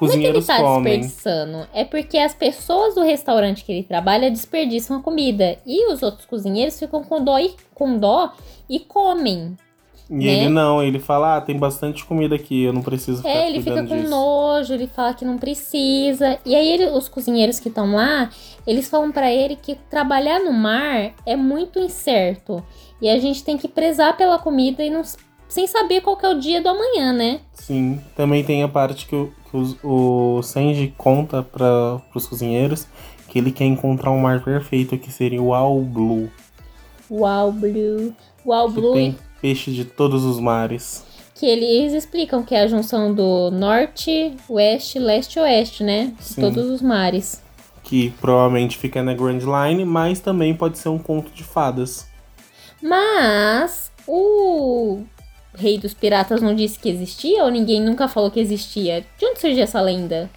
Não 0.00 0.08
é 0.08 0.10
que 0.10 0.16
ele 0.16 0.32
cozinheiros 0.42 0.46
tá 0.46 0.58
comem. 0.58 1.00
desperdiçando. 1.00 1.66
É 1.72 1.84
porque 1.84 2.18
as 2.18 2.34
pessoas 2.34 2.94
do 2.94 3.02
restaurante 3.02 3.64
que 3.64 3.72
ele 3.72 3.82
trabalha 3.82 4.30
desperdiçam 4.30 4.98
a 4.98 5.02
comida. 5.02 5.58
E 5.66 5.90
os 5.92 6.02
outros 6.02 6.26
cozinheiros 6.26 6.78
ficam 6.78 7.02
com 7.02 7.22
dó 7.24 7.38
e, 7.38 7.54
com 7.74 7.98
dó 7.98 8.32
e 8.68 8.78
comem. 8.78 9.56
E 10.10 10.14
né? 10.14 10.24
ele 10.24 10.48
não, 10.48 10.82
ele 10.82 10.98
fala, 10.98 11.36
ah, 11.36 11.40
tem 11.40 11.58
bastante 11.58 12.02
comida 12.04 12.34
aqui, 12.34 12.62
eu 12.62 12.72
não 12.72 12.80
preciso 12.80 13.18
ficar 13.18 13.28
É, 13.28 13.48
ele 13.48 13.60
fica 13.62 13.84
com 13.86 13.96
disso. 13.96 14.08
nojo, 14.08 14.72
ele 14.72 14.86
fala 14.86 15.12
que 15.12 15.22
não 15.24 15.36
precisa. 15.36 16.38
E 16.46 16.54
aí 16.54 16.66
ele- 16.66 16.86
os 16.90 17.08
cozinheiros 17.10 17.60
que 17.60 17.68
estão 17.68 17.92
lá, 17.94 18.30
eles 18.66 18.88
falam 18.88 19.12
pra 19.12 19.30
ele 19.30 19.54
que 19.56 19.74
trabalhar 19.90 20.38
no 20.40 20.52
mar 20.52 21.12
é 21.26 21.36
muito 21.36 21.78
incerto. 21.78 22.62
E 23.00 23.08
a 23.08 23.18
gente 23.18 23.44
tem 23.44 23.56
que 23.56 23.68
prezar 23.68 24.16
pela 24.16 24.38
comida 24.38 24.82
e 24.84 24.90
não 24.90 25.02
sem 25.48 25.66
saber 25.66 26.00
qual 26.02 26.18
é 26.22 26.28
o 26.28 26.38
dia 26.38 26.60
do 26.60 26.68
amanhã, 26.68 27.12
né? 27.12 27.40
Sim, 27.54 28.00
também 28.16 28.44
tem 28.44 28.62
a 28.62 28.68
parte 28.68 29.06
que, 29.06 29.14
o, 29.16 29.32
que 29.50 29.56
os- 29.56 29.76
o 29.82 30.42
Senji 30.42 30.92
conta 30.98 31.42
para 31.42 32.00
os 32.14 32.26
cozinheiros 32.26 32.86
que 33.28 33.38
ele 33.38 33.52
quer 33.52 33.64
encontrar 33.64 34.10
um 34.10 34.18
mar 34.18 34.42
perfeito, 34.42 34.96
que 34.98 35.10
seria 35.12 35.40
o 35.40 35.54
All 35.54 35.80
Blue. 35.82 36.30
Uau, 37.10 37.52
Blue. 37.52 38.14
Que 38.42 38.70
Blue. 38.72 38.92
tem 38.94 39.16
peixe 39.40 39.70
de 39.70 39.84
todos 39.84 40.24
os 40.24 40.40
mares. 40.40 41.04
Que 41.34 41.46
eles 41.46 41.92
explicam 41.92 42.42
que 42.42 42.54
é 42.54 42.62
a 42.62 42.66
junção 42.66 43.14
do 43.14 43.50
norte, 43.50 44.34
oeste, 44.48 44.98
leste 44.98 45.36
e 45.38 45.40
oeste, 45.42 45.84
né? 45.84 46.12
De 46.18 46.24
Sim. 46.24 46.40
todos 46.40 46.66
os 46.68 46.82
mares. 46.82 47.42
Que 47.84 48.10
provavelmente 48.20 48.76
fica 48.76 49.02
na 49.02 49.14
Grand 49.14 49.38
Line, 49.38 49.84
mas 49.84 50.20
também 50.20 50.54
pode 50.54 50.78
ser 50.78 50.88
um 50.88 50.98
conto 50.98 51.30
de 51.32 51.44
fadas. 51.44 52.07
Mas 52.82 53.90
o 54.06 55.02
rei 55.54 55.78
dos 55.78 55.92
piratas 55.94 56.40
não 56.40 56.54
disse 56.54 56.78
que 56.78 56.88
existia 56.88 57.42
ou 57.44 57.50
ninguém 57.50 57.80
nunca 57.80 58.06
falou 58.08 58.30
que 58.30 58.40
existia? 58.40 59.04
De 59.18 59.26
onde 59.26 59.40
surgiu 59.40 59.64
essa 59.64 59.80
lenda? 59.80 60.30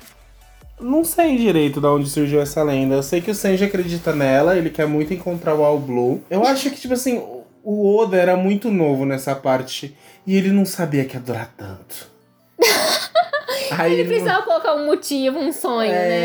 Não 0.80 1.04
sei 1.04 1.38
direito 1.38 1.80
de 1.80 1.86
onde 1.88 2.10
surgiu 2.10 2.42
essa 2.42 2.64
lenda. 2.64 2.96
Eu 2.96 3.04
sei 3.04 3.22
que 3.22 3.30
o 3.30 3.36
Senji 3.36 3.64
acredita 3.66 4.14
nela, 4.16 4.58
ele 4.58 4.72
quer 4.72 4.88
muito 4.88 5.14
encontrar 5.14 5.54
o 5.54 5.64
All 5.64 5.78
Blue. 5.78 6.24
Eu 6.30 6.44
acho 6.46 6.72
que, 6.72 6.82
tipo 6.82 6.94
assim, 6.96 7.18
o- 7.64 7.98
Oda 7.98 8.18
era 8.18 8.36
muito 8.36 8.72
novo 8.72 9.06
nessa 9.06 9.36
parte 9.36 9.96
e 10.26 10.36
ele 10.36 10.50
não 10.50 10.66
sabia 10.66 11.06
que 11.06 11.16
ia 11.16 11.22
durar 11.22 11.54
tanto. 11.56 12.10
Aí 13.78 13.94
Ele 13.94 14.04
não- 14.04 14.10
precisava 14.10 14.42
colocar 14.44 14.74
um 14.76 14.86
motivo, 14.88 15.38
um 15.38 15.52
sonho, 15.54 15.92
né? 15.92 16.18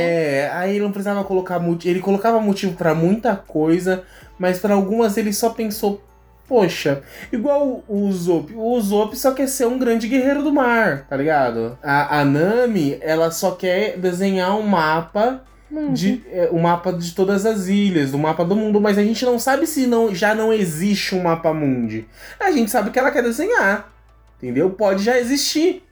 É, 0.46 0.50
aí 0.52 0.70
ele 0.76 0.80
não 0.84 0.90
precisava 0.90 1.22
colocar 1.22 1.60
motivo. 1.60 1.92
Ele 1.92 2.00
colocava 2.00 2.40
motivo 2.40 2.74
pra 2.76 2.92
muita 2.94 3.36
coisa, 3.36 4.02
mas 4.38 4.58
pra 4.58 4.74
algumas 4.74 5.16
ele 5.16 5.32
só 5.32 5.50
pensou, 5.50 6.02
poxa, 6.48 7.02
igual 7.32 7.82
o 7.88 8.06
Usopp. 8.06 8.52
O 8.54 8.72
Usopp 8.72 9.16
só 9.16 9.32
quer 9.32 9.48
ser 9.48 9.66
um 9.66 9.78
grande 9.78 10.08
guerreiro 10.08 10.42
do 10.42 10.52
mar, 10.52 11.06
tá 11.08 11.16
ligado? 11.16 11.78
A, 11.82 12.20
a 12.20 12.24
Nami, 12.24 12.98
ela 13.00 13.30
só 13.30 13.52
quer 13.52 13.98
desenhar 13.98 14.56
um 14.56 14.62
mapa 14.62 15.42
de 15.92 16.22
é, 16.30 16.48
um 16.52 16.60
mapa 16.60 16.92
de 16.92 17.12
todas 17.12 17.44
as 17.44 17.66
ilhas, 17.66 18.12
do 18.12 18.18
mapa 18.18 18.44
do 18.44 18.54
mundo, 18.54 18.80
mas 18.80 18.96
a 18.98 19.02
gente 19.02 19.24
não 19.24 19.38
sabe 19.38 19.66
se 19.66 19.86
não 19.86 20.14
já 20.14 20.34
não 20.34 20.52
existe 20.52 21.14
um 21.14 21.22
mapa 21.22 21.52
mundi. 21.52 22.06
A 22.38 22.50
gente 22.52 22.70
sabe 22.70 22.90
que 22.90 22.98
ela 22.98 23.10
quer 23.10 23.22
desenhar. 23.22 23.92
Entendeu? 24.38 24.70
Pode 24.70 25.02
já 25.02 25.18
existir. 25.18 25.82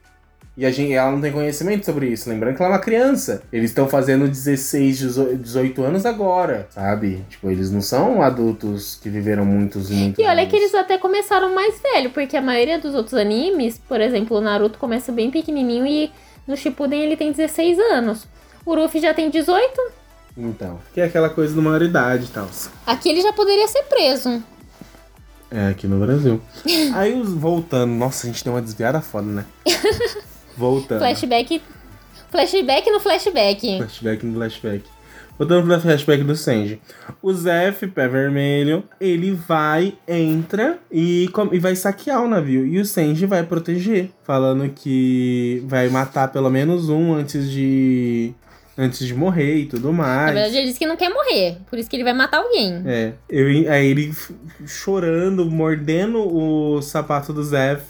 E 0.57 0.65
a 0.65 0.71
gente, 0.71 0.93
ela 0.93 1.11
não 1.11 1.21
tem 1.21 1.33
conhecimento 1.33 1.85
sobre 1.85 2.07
isso. 2.07 2.29
Lembrando 2.31 2.57
que 2.57 2.63
ela 2.63 2.71
é 2.73 2.75
uma 2.77 2.81
criança. 2.83 3.43
Eles 3.53 3.71
estão 3.71 3.89
fazendo 3.89 4.29
16, 4.29 4.99
18 4.99 5.37
18 5.39 5.83
anos 5.83 6.07
agora, 6.07 6.69
sabe? 6.71 7.25
Tipo, 7.29 7.51
eles 7.51 7.73
não 7.73 7.81
são 7.81 8.23
adultos 8.23 8.97
que 9.03 9.09
viveram 9.09 9.45
muitos 9.45 9.91
e 9.91 9.95
muitos 9.95 10.25
E 10.25 10.29
olha 10.29 10.43
anos. 10.43 10.51
que 10.51 10.57
eles 10.57 10.73
até 10.75 10.97
começaram 10.97 11.53
mais 11.53 11.81
velho, 11.81 12.11
porque 12.11 12.37
a 12.37 12.41
maioria 12.43 12.79
dos 12.79 12.95
outros 12.95 13.15
animes, 13.15 13.79
por 13.89 14.01
exemplo, 14.01 14.37
o 14.37 14.41
Naruto 14.41 14.79
começa 14.79 15.11
bem 15.11 15.29
pequenininho 15.29 15.87
e 15.87 16.13
no 16.47 16.57
Shippuden 16.57 17.03
ele 17.03 17.17
tem 17.17 17.33
16 17.33 17.77
anos. 17.79 18.25
O 18.65 18.75
Luffy 18.77 19.01
já 19.01 19.13
tem 19.13 19.29
18, 19.31 19.81
Então, 20.39 20.79
que 20.95 21.01
é 21.01 21.05
aquela 21.05 21.31
coisa 21.31 21.53
de 21.53 21.61
maioridade 21.61 22.27
e 22.27 22.29
tal. 22.29 22.49
aqui 22.87 23.09
ele 23.09 23.23
já 23.23 23.33
poderia 23.33 23.67
ser 23.67 23.83
preso. 23.85 24.41
É, 25.51 25.69
aqui 25.69 25.87
no 25.89 25.99
Brasil. 25.99 26.41
Aí, 26.95 27.21
voltando. 27.23 27.93
Nossa, 27.93 28.27
a 28.27 28.31
gente 28.31 28.43
deu 28.45 28.53
uma 28.53 28.63
desviada 28.63 29.01
foda, 29.01 29.27
né? 29.27 29.45
Voltando. 30.57 30.99
Flashback. 31.01 31.61
Flashback 32.31 32.91
no 32.91 33.01
flashback. 33.01 33.79
Flashback 33.79 34.27
no 34.27 34.35
flashback. 34.35 34.85
Voltando 35.37 35.67
pro 35.67 35.81
flashback 35.81 36.23
do 36.23 36.37
Sanji. 36.37 36.81
O 37.21 37.33
Zef, 37.33 37.89
pé 37.89 38.07
vermelho, 38.07 38.85
ele 39.01 39.33
vai, 39.33 39.95
entra 40.07 40.79
e, 40.93 41.29
e 41.51 41.59
vai 41.59 41.75
saquear 41.75 42.23
o 42.23 42.29
navio. 42.29 42.65
E 42.65 42.79
o 42.79 42.85
Sanji 42.85 43.27
vai 43.27 43.43
proteger. 43.43 44.11
Falando 44.23 44.69
que 44.71 45.63
vai 45.67 45.89
matar 45.89 46.29
pelo 46.31 46.49
menos 46.51 46.89
um 46.89 47.15
antes 47.15 47.51
de. 47.51 48.33
Antes 48.77 49.07
de 49.07 49.15
morrer 49.15 49.59
e 49.59 49.67
tudo 49.67 49.93
Na 49.93 49.99
mais. 49.99 50.35
verdade, 50.35 50.57
ele 50.57 50.67
disse 50.67 50.79
que 50.81 50.87
não 50.87 50.97
quer 50.97 51.09
morrer, 51.09 51.59
por 51.71 51.79
isso 51.79 51.89
que 51.89 51.95
ele 51.95 52.03
vai 52.03 52.13
matar 52.13 52.39
alguém. 52.39 52.83
É. 52.85 53.13
Eu, 53.31 53.47
aí 53.71 53.87
ele 53.87 54.13
chorando, 54.67 55.49
mordendo 55.49 56.19
o 56.19 56.83
sapato 56.83 57.33
do 57.33 57.43
Zef. 57.45 57.83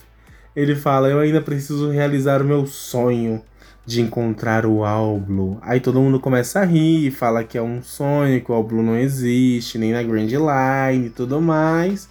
Ele 0.54 0.74
fala: 0.74 1.08
Eu 1.08 1.18
ainda 1.20 1.40
preciso 1.40 1.90
realizar 1.90 2.40
o 2.42 2.44
meu 2.44 2.66
sonho 2.66 3.42
de 3.86 4.00
encontrar 4.00 4.64
o 4.64 4.84
Alblo. 4.84 5.58
Aí 5.62 5.78
todo 5.80 6.00
mundo 6.00 6.18
começa 6.18 6.60
a 6.60 6.64
rir, 6.64 7.10
fala 7.10 7.44
que 7.44 7.58
é 7.58 7.62
um 7.62 7.82
sonho, 7.82 8.40
que 8.42 8.50
o 8.50 8.54
Alblo 8.54 8.82
não 8.82 8.96
existe, 8.96 9.76
nem 9.78 9.92
na 9.92 10.02
Grand 10.02 10.26
Line 10.26 11.06
e 11.06 11.10
tudo 11.10 11.40
mais. 11.40 12.08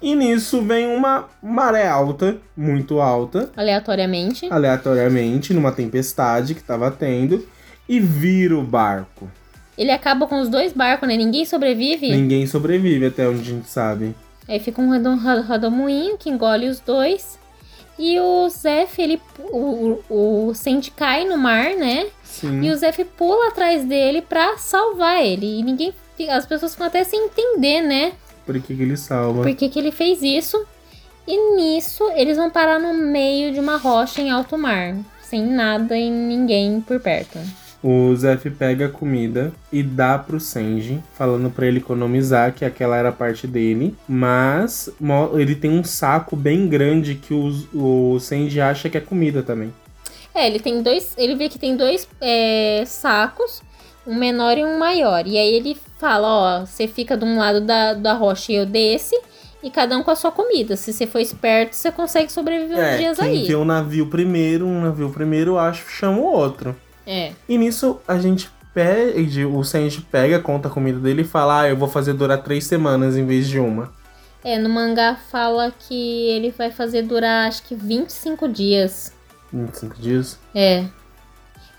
E 0.00 0.14
nisso 0.14 0.62
vem 0.62 0.86
uma 0.86 1.28
maré 1.42 1.88
alta, 1.88 2.36
muito 2.56 3.00
alta, 3.00 3.50
Aleatoriamente. 3.56 4.46
aleatoriamente, 4.50 5.52
numa 5.52 5.72
tempestade 5.72 6.54
que 6.54 6.62
tava 6.62 6.90
tendo, 6.90 7.44
e 7.88 7.98
vira 7.98 8.56
o 8.56 8.62
barco. 8.62 9.28
Ele 9.76 9.90
acaba 9.90 10.26
com 10.26 10.40
os 10.40 10.48
dois 10.48 10.72
barcos, 10.72 11.08
né? 11.08 11.16
Ninguém 11.16 11.44
sobrevive. 11.44 12.10
Ninguém 12.10 12.46
sobrevive 12.46 13.06
até 13.06 13.28
onde 13.28 13.40
a 13.40 13.44
gente 13.54 13.68
sabe. 13.68 14.14
Aí 14.48 14.58
fica 14.60 14.80
um 14.80 15.42
rodomoinho 15.46 16.16
que 16.16 16.28
engole 16.30 16.68
os 16.68 16.80
dois. 16.80 17.37
E 17.98 18.18
o 18.20 18.48
Zef, 18.48 19.00
ele. 19.00 19.20
O, 19.50 19.98
o, 20.08 20.54
Sandy 20.54 20.90
cai 20.92 21.24
no 21.24 21.36
mar, 21.36 21.74
né? 21.74 22.06
Sim. 22.22 22.62
E 22.62 22.70
o 22.70 22.76
Zef 22.76 23.04
pula 23.04 23.48
atrás 23.48 23.84
dele 23.84 24.22
pra 24.22 24.56
salvar 24.56 25.24
ele. 25.24 25.58
E 25.58 25.62
ninguém. 25.62 25.92
As 26.30 26.46
pessoas 26.46 26.72
ficam 26.72 26.86
até 26.86 27.02
sem 27.04 27.26
entender, 27.26 27.82
né? 27.82 28.12
Por 28.46 28.60
que, 28.60 28.74
que 28.74 28.82
ele 28.82 28.96
salva? 28.96 29.42
Por 29.42 29.54
que, 29.54 29.68
que 29.68 29.78
ele 29.78 29.90
fez 29.90 30.22
isso. 30.22 30.64
E 31.26 31.56
nisso, 31.56 32.08
eles 32.14 32.36
vão 32.36 32.48
parar 32.48 32.78
no 32.78 32.94
meio 32.94 33.52
de 33.52 33.60
uma 33.60 33.76
rocha 33.76 34.22
em 34.22 34.30
alto 34.30 34.56
mar. 34.56 34.96
Sem 35.20 35.44
nada 35.44 35.96
e 35.96 36.08
ninguém 36.08 36.80
por 36.80 36.98
perto. 37.00 37.38
O 37.82 38.14
Zef 38.16 38.50
pega 38.50 38.86
a 38.86 38.88
comida 38.88 39.52
e 39.72 39.82
dá 39.82 40.18
pro 40.18 40.40
Senji, 40.40 41.00
falando 41.14 41.48
pra 41.48 41.66
ele 41.66 41.78
economizar, 41.78 42.52
que 42.52 42.64
aquela 42.64 42.96
era 42.96 43.10
a 43.10 43.12
parte 43.12 43.46
dele. 43.46 43.94
Mas 44.08 44.90
ele 45.34 45.54
tem 45.54 45.70
um 45.70 45.84
saco 45.84 46.34
bem 46.34 46.68
grande 46.68 47.14
que 47.14 47.32
o, 47.32 48.14
o 48.14 48.18
Senji 48.18 48.60
acha 48.60 48.88
que 48.90 48.98
é 48.98 49.00
comida 49.00 49.42
também. 49.42 49.72
É, 50.34 50.46
ele 50.46 50.58
tem 50.60 50.82
dois. 50.82 51.14
Ele 51.16 51.34
vê 51.36 51.48
que 51.48 51.58
tem 51.58 51.76
dois 51.76 52.08
é, 52.20 52.82
sacos, 52.86 53.62
um 54.06 54.14
menor 54.14 54.58
e 54.58 54.64
um 54.64 54.78
maior. 54.78 55.26
E 55.26 55.38
aí 55.38 55.54
ele 55.54 55.76
fala, 55.98 56.28
ó, 56.28 56.66
você 56.66 56.88
fica 56.88 57.16
de 57.16 57.24
um 57.24 57.38
lado 57.38 57.60
da, 57.60 57.94
da 57.94 58.12
rocha 58.12 58.52
e 58.52 58.56
eu 58.56 58.66
desse, 58.66 59.18
e 59.62 59.70
cada 59.70 59.96
um 59.96 60.02
com 60.02 60.10
a 60.10 60.16
sua 60.16 60.30
comida. 60.32 60.76
Se 60.76 60.92
você 60.92 61.06
for 61.06 61.20
esperto, 61.20 61.74
você 61.74 61.90
consegue 61.90 62.30
sobreviver 62.32 62.76
uns 62.76 62.82
É, 62.82 62.96
dias 62.98 63.18
quem 63.18 63.28
aí. 63.28 63.46
vê 63.46 63.54
o 63.54 63.64
navio 63.64 64.06
primeiro, 64.06 64.66
um 64.66 64.82
navio 64.82 65.10
primeiro, 65.10 65.52
eu 65.52 65.58
acho, 65.58 65.88
chama 65.90 66.18
o 66.18 66.24
outro. 66.24 66.76
É. 67.08 67.32
E 67.48 67.56
nisso 67.56 67.98
a 68.06 68.18
gente 68.18 68.50
pede, 68.74 69.46
o 69.46 69.64
Senji 69.64 70.02
pega, 70.02 70.38
conta 70.38 70.68
a 70.68 70.70
comida 70.70 70.98
dele 71.00 71.22
e 71.22 71.24
fala: 71.24 71.62
Ah, 71.62 71.68
eu 71.70 71.76
vou 71.76 71.88
fazer 71.88 72.12
durar 72.12 72.42
três 72.42 72.64
semanas 72.66 73.16
em 73.16 73.24
vez 73.24 73.48
de 73.48 73.58
uma. 73.58 73.90
É, 74.44 74.58
no 74.58 74.68
mangá 74.68 75.16
fala 75.30 75.72
que 75.72 76.28
ele 76.28 76.50
vai 76.56 76.70
fazer 76.70 77.02
durar 77.02 77.48
acho 77.48 77.62
que 77.62 77.74
25 77.74 78.46
dias. 78.46 79.12
25 79.50 79.96
dias. 79.98 80.38
É. 80.54 80.84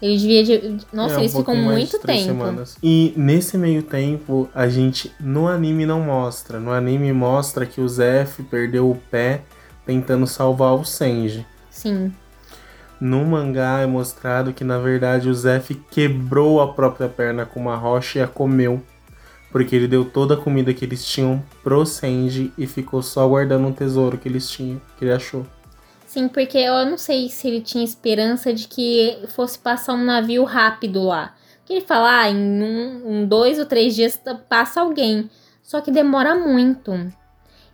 Ele 0.02 0.18
devia. 0.18 0.44
De... 0.44 0.86
Nossa, 0.92 1.16
É, 1.16 1.18
um 1.18 1.20
eles 1.22 1.36
ficam 1.36 1.56
muito 1.56 2.00
tempo. 2.00 2.24
semanas. 2.24 2.78
E 2.82 3.14
nesse 3.16 3.58
meio 3.58 3.84
tempo, 3.84 4.50
a 4.54 4.68
gente 4.68 5.12
no 5.20 5.48
anime 5.48 5.86
não 5.86 6.02
mostra. 6.02 6.60
No 6.60 6.72
anime 6.72 7.14
mostra 7.14 7.66
que 7.66 7.80
o 7.80 7.88
Zef 7.88 8.42
perdeu 8.44 8.90
o 8.90 8.96
pé 8.96 9.44
tentando 9.86 10.26
salvar 10.26 10.74
o 10.74 10.84
Senji. 10.84 11.46
Sim. 11.70 12.12
No 13.00 13.24
mangá 13.24 13.80
é 13.80 13.86
mostrado 13.86 14.52
que 14.52 14.64
na 14.64 14.78
verdade 14.78 15.30
o 15.30 15.34
Zef 15.34 15.74
quebrou 15.90 16.60
a 16.62 16.74
própria 16.74 17.08
perna 17.08 17.46
com 17.46 17.60
uma 17.60 17.76
rocha 17.76 18.20
e 18.20 18.22
a 18.22 18.28
comeu. 18.28 18.84
Porque 19.52 19.76
ele 19.76 19.88
deu 19.88 20.04
toda 20.04 20.34
a 20.34 20.38
comida 20.38 20.74
que 20.74 20.84
eles 20.84 21.06
tinham 21.06 21.42
pro 21.64 21.86
Senji 21.86 22.54
e 22.58 22.68
ficou 22.68 23.02
só 23.02 23.28
guardando 23.28 23.68
um 23.68 23.74
tesouro 23.74 24.18
que 24.18 24.28
eles 24.28 24.50
tinham, 24.50 24.82
que 24.98 25.06
ele 25.06 25.14
achou. 25.14 25.46
Sim, 26.06 26.28
porque 26.28 26.58
eu 26.58 26.86
não 26.86 26.98
sei 26.98 27.30
se 27.30 27.48
ele 27.48 27.62
tinha 27.62 27.84
esperança 27.84 28.54
de 28.54 28.68
que 28.68 29.18
fosse 29.30 29.58
passar 29.58 29.94
um 29.94 30.04
navio 30.04 30.44
rápido 30.44 31.04
lá. 31.04 31.36
Porque 31.60 31.74
ele 31.74 31.86
fala, 31.86 32.22
ah, 32.22 32.30
em 32.30 32.36
um, 32.36 33.04
um 33.06 33.26
dois 33.28 33.60
ou 33.60 33.66
três 33.66 33.96
dias 33.96 34.20
passa 34.50 34.82
alguém. 34.82 35.30
Só 35.64 35.82
que 35.82 35.92
demora 35.92 36.36
muito. 36.36 36.92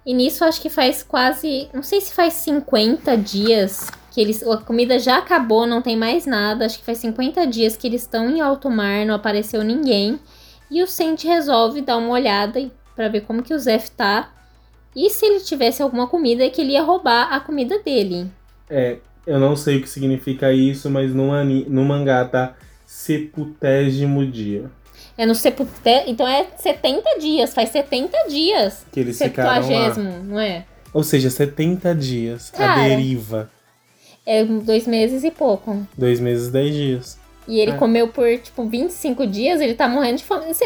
E 0.05 0.13
nisso 0.13 0.45
acho 0.45 0.61
que 0.61 0.69
faz 0.69 1.01
quase. 1.01 1.67
Não 1.73 1.81
sei 1.81 1.99
se 1.99 2.13
faz 2.13 2.33
50 2.33 3.17
dias 3.17 3.89
que 4.15 4.21
eles. 4.21 4.41
A 4.47 4.55
comida 4.55 4.97
já 4.97 5.17
acabou, 5.17 5.67
não 5.67 5.81
tem 5.81 5.97
mais 5.97 6.25
nada. 6.25 6.65
Acho 6.65 6.79
que 6.79 6.85
faz 6.85 6.99
50 6.99 7.45
dias 7.47 7.75
que 7.75 7.85
eles 7.85 8.03
estão 8.03 8.29
em 8.29 8.39
alto 8.39 8.71
mar, 8.71 9.05
não 9.05 9.13
apareceu 9.13 9.61
ninguém. 9.61 10.17
E 10.71 10.81
o 10.81 10.87
Sente 10.87 11.27
resolve 11.27 11.81
dar 11.81 11.97
uma 11.97 12.11
olhada 12.11 12.71
pra 12.95 13.09
ver 13.09 13.21
como 13.21 13.43
que 13.43 13.53
o 13.53 13.59
Zef 13.59 13.91
tá. 13.91 14.31
E 14.95 15.09
se 15.09 15.25
ele 15.25 15.41
tivesse 15.41 15.81
alguma 15.83 16.07
comida, 16.07 16.45
é 16.45 16.49
que 16.49 16.61
ele 16.61 16.71
ia 16.71 16.81
roubar 16.81 17.33
a 17.33 17.41
comida 17.41 17.79
dele. 17.79 18.31
É, 18.69 18.99
eu 19.27 19.37
não 19.37 19.53
sei 19.53 19.77
o 19.77 19.81
que 19.81 19.89
significa 19.89 20.53
isso, 20.53 20.89
mas 20.89 21.13
no, 21.13 21.33
ani, 21.33 21.65
no 21.67 21.83
mangá 21.83 22.23
tá 22.23 22.55
seputésimo 22.85 24.25
dia. 24.25 24.71
É 25.17 25.25
no 25.25 25.35
sepulté. 25.35 26.05
Então 26.07 26.25
é 26.25 26.47
70 26.57 27.19
dias, 27.19 27.53
faz 27.53 27.67
70 27.69 28.29
dias. 28.29 28.85
Que 28.93 29.01
eles 29.01 29.17
ficaram 29.17 29.69
lá. 29.69 29.93
Não 30.23 30.39
é? 30.39 30.63
Ou 30.93 31.03
seja, 31.03 31.29
70 31.29 31.93
dias. 31.93 32.49
a 32.53 32.57
Cara. 32.57 32.81
deriva. 32.87 33.49
É 34.25 34.43
dois 34.43 34.87
meses 34.87 35.23
e 35.23 35.31
pouco. 35.31 35.85
Dois 35.97 36.19
meses, 36.19 36.49
10 36.49 36.73
dias. 36.73 37.19
E 37.47 37.59
ele 37.59 37.71
É. 37.71 37.77
comeu 37.77 38.07
por, 38.07 38.25
tipo, 38.39 38.65
25 38.67 39.27
dias, 39.27 39.61
ele 39.61 39.75
tá 39.75 39.87
morrendo 39.87 40.17
de 40.17 40.23
fome. 40.23 40.51
Você 40.51 40.65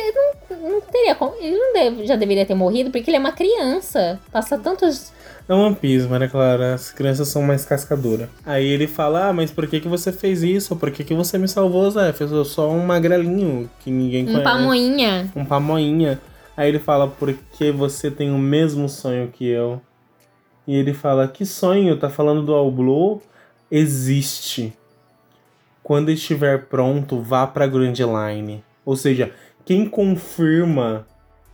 não, 0.50 0.70
não 0.70 0.82
teria 0.82 1.14
como. 1.14 1.34
Ele 1.42 1.58
não 1.58 1.74
deve- 1.74 2.06
já 2.08 2.16
deveria 2.16 2.46
ter 2.46 2.56
morrido, 2.56 2.90
porque 2.90 3.10
ele 3.10 3.18
é 3.18 3.20
uma 3.20 3.34
criança. 3.34 4.18
Passa 4.32 4.58
tantos. 4.58 5.12
É 5.50 5.54
One 5.54 5.76
Piece, 5.76 6.08
Maria 6.08 6.30
Clara. 6.30 6.76
As 6.76 6.90
crianças 6.92 7.28
são 7.28 7.42
mais 7.42 7.66
cascadoras. 7.66 8.30
Aí 8.46 8.66
ele 8.66 8.88
fala: 8.88 9.28
Ah, 9.28 9.34
mas 9.34 9.52
por 9.52 9.68
que, 9.68 9.82
que 9.82 9.90
você 9.90 10.14
fez 10.14 10.42
isso? 10.42 10.74
Por 10.78 10.90
que, 10.90 11.04
que 11.04 11.14
você 11.14 11.38
me 11.38 11.50
salvou, 11.50 11.92
Zé? 11.92 12.14
Eu 12.18 12.28
sou 12.30 12.46
só 12.46 12.70
um 12.70 12.86
magrelinho 12.86 13.70
que 13.82 13.92
ninguém 13.92 14.24
Um 14.24 14.28
conhece. 14.28 14.44
pamoinha. 14.44 15.32
Um 15.36 15.44
pamoinha. 15.44 16.22
Aí 16.56 16.70
ele 16.70 16.80
fala: 16.80 17.08
Porque 17.10 17.72
você 17.74 18.10
tem 18.10 18.32
o 18.32 18.38
mesmo 18.38 18.88
sonho 18.88 19.28
que 19.28 19.46
eu. 19.46 19.82
E 20.66 20.76
ele 20.78 20.94
fala: 20.94 21.28
Que 21.28 21.46
sonho? 21.46 21.98
Tá 21.98 22.10
falando 22.10 22.42
do 22.46 22.54
All 22.54 22.72
Blue? 22.72 23.22
Existe. 23.72 24.74
Quando 25.84 26.12
estiver 26.12 26.66
pronto, 26.66 27.22
vá 27.22 27.48
pra 27.48 27.68
Grand 27.68 27.94
Line. 27.94 28.64
Ou 28.86 28.96
seja, 28.96 29.32
quem 29.66 29.88
confirma 29.88 31.06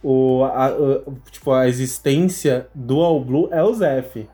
o, 0.03 0.43
a, 0.43 0.67
a- 0.67 1.01
tipo, 1.31 1.51
a 1.51 1.67
existência 1.67 2.67
do 2.73 3.01
All 3.01 3.23
Blue 3.23 3.49
é 3.51 3.63
o 3.63 3.73
Zef. 3.73 4.27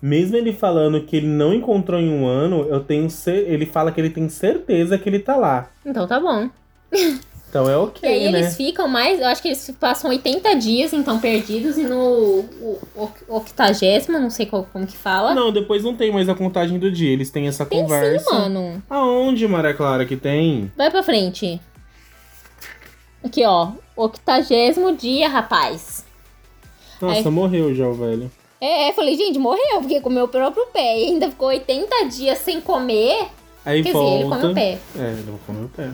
Mesmo 0.00 0.36
ele 0.36 0.52
falando 0.52 1.00
que 1.02 1.16
ele 1.16 1.26
não 1.26 1.52
encontrou 1.54 1.98
em 1.98 2.10
um 2.12 2.26
ano, 2.26 2.66
eu 2.68 2.80
tenho 2.80 3.08
ele 3.26 3.66
fala 3.66 3.90
que 3.90 4.00
ele 4.00 4.10
tem 4.10 4.28
certeza 4.28 4.98
que 4.98 5.08
ele 5.08 5.18
tá 5.18 5.36
lá. 5.36 5.70
Então 5.84 6.06
tá 6.06 6.20
bom. 6.20 6.48
Então 7.48 7.68
é 7.68 7.72
E 7.72 7.76
ok, 7.76 8.08
aí 8.10 8.30
né? 8.32 8.40
eles 8.40 8.56
ficam 8.56 8.86
mais. 8.88 9.18
Eu 9.20 9.26
acho 9.26 9.40
que 9.40 9.48
eles 9.48 9.70
passam 9.80 10.10
80 10.10 10.54
dias, 10.56 10.92
então, 10.92 11.18
perdidos. 11.18 11.78
E 11.78 11.84
no 11.84 12.44
octagésimo, 13.28 14.18
não 14.18 14.30
sei 14.30 14.46
qual, 14.46 14.66
como 14.72 14.86
que 14.86 14.96
fala. 14.96 15.34
Não, 15.34 15.52
depois 15.52 15.82
não 15.82 15.94
tem 15.96 16.12
mais 16.12 16.28
a 16.28 16.34
contagem 16.34 16.78
do 16.78 16.90
dia. 16.90 17.10
Eles 17.12 17.30
têm 17.30 17.46
essa 17.46 17.64
Tem 17.64 17.80
conversa. 17.82 18.28
sim, 18.28 18.34
mano. 18.34 18.82
Aonde, 18.90 19.46
Maria 19.48 19.72
Clara, 19.74 20.04
que 20.04 20.16
tem? 20.16 20.70
Vai 20.76 20.90
pra 20.90 21.02
frente. 21.02 21.60
Aqui, 23.24 23.44
ó. 23.44 23.72
Octagésimo 23.96 24.94
dia, 24.94 25.28
rapaz. 25.28 26.04
Nossa, 27.00 27.20
Aí- 27.20 27.30
morreu 27.30 27.74
já 27.74 27.86
o 27.86 27.94
velho. 27.94 28.30
É, 28.60 28.88
é, 28.88 28.92
falei, 28.92 29.16
gente, 29.16 29.38
morreu, 29.38 29.80
porque 29.80 30.00
comeu 30.00 30.24
o 30.24 30.28
próprio 30.28 30.66
pé. 30.72 30.98
E 30.98 31.04
ainda 31.06 31.28
ficou 31.30 31.48
80 31.48 32.06
dias 32.08 32.38
sem 32.38 32.60
comer. 32.60 33.28
Aí 33.64 33.82
Quer 33.82 33.92
volta. 33.92 34.08
dizer, 34.10 34.20
ele 34.20 34.28
come 34.30 34.52
o 34.52 34.54
pé. 34.54 34.78
É, 34.98 35.10
ele 35.12 35.34
come 35.46 35.64
o 35.64 35.68
pé. 35.68 35.90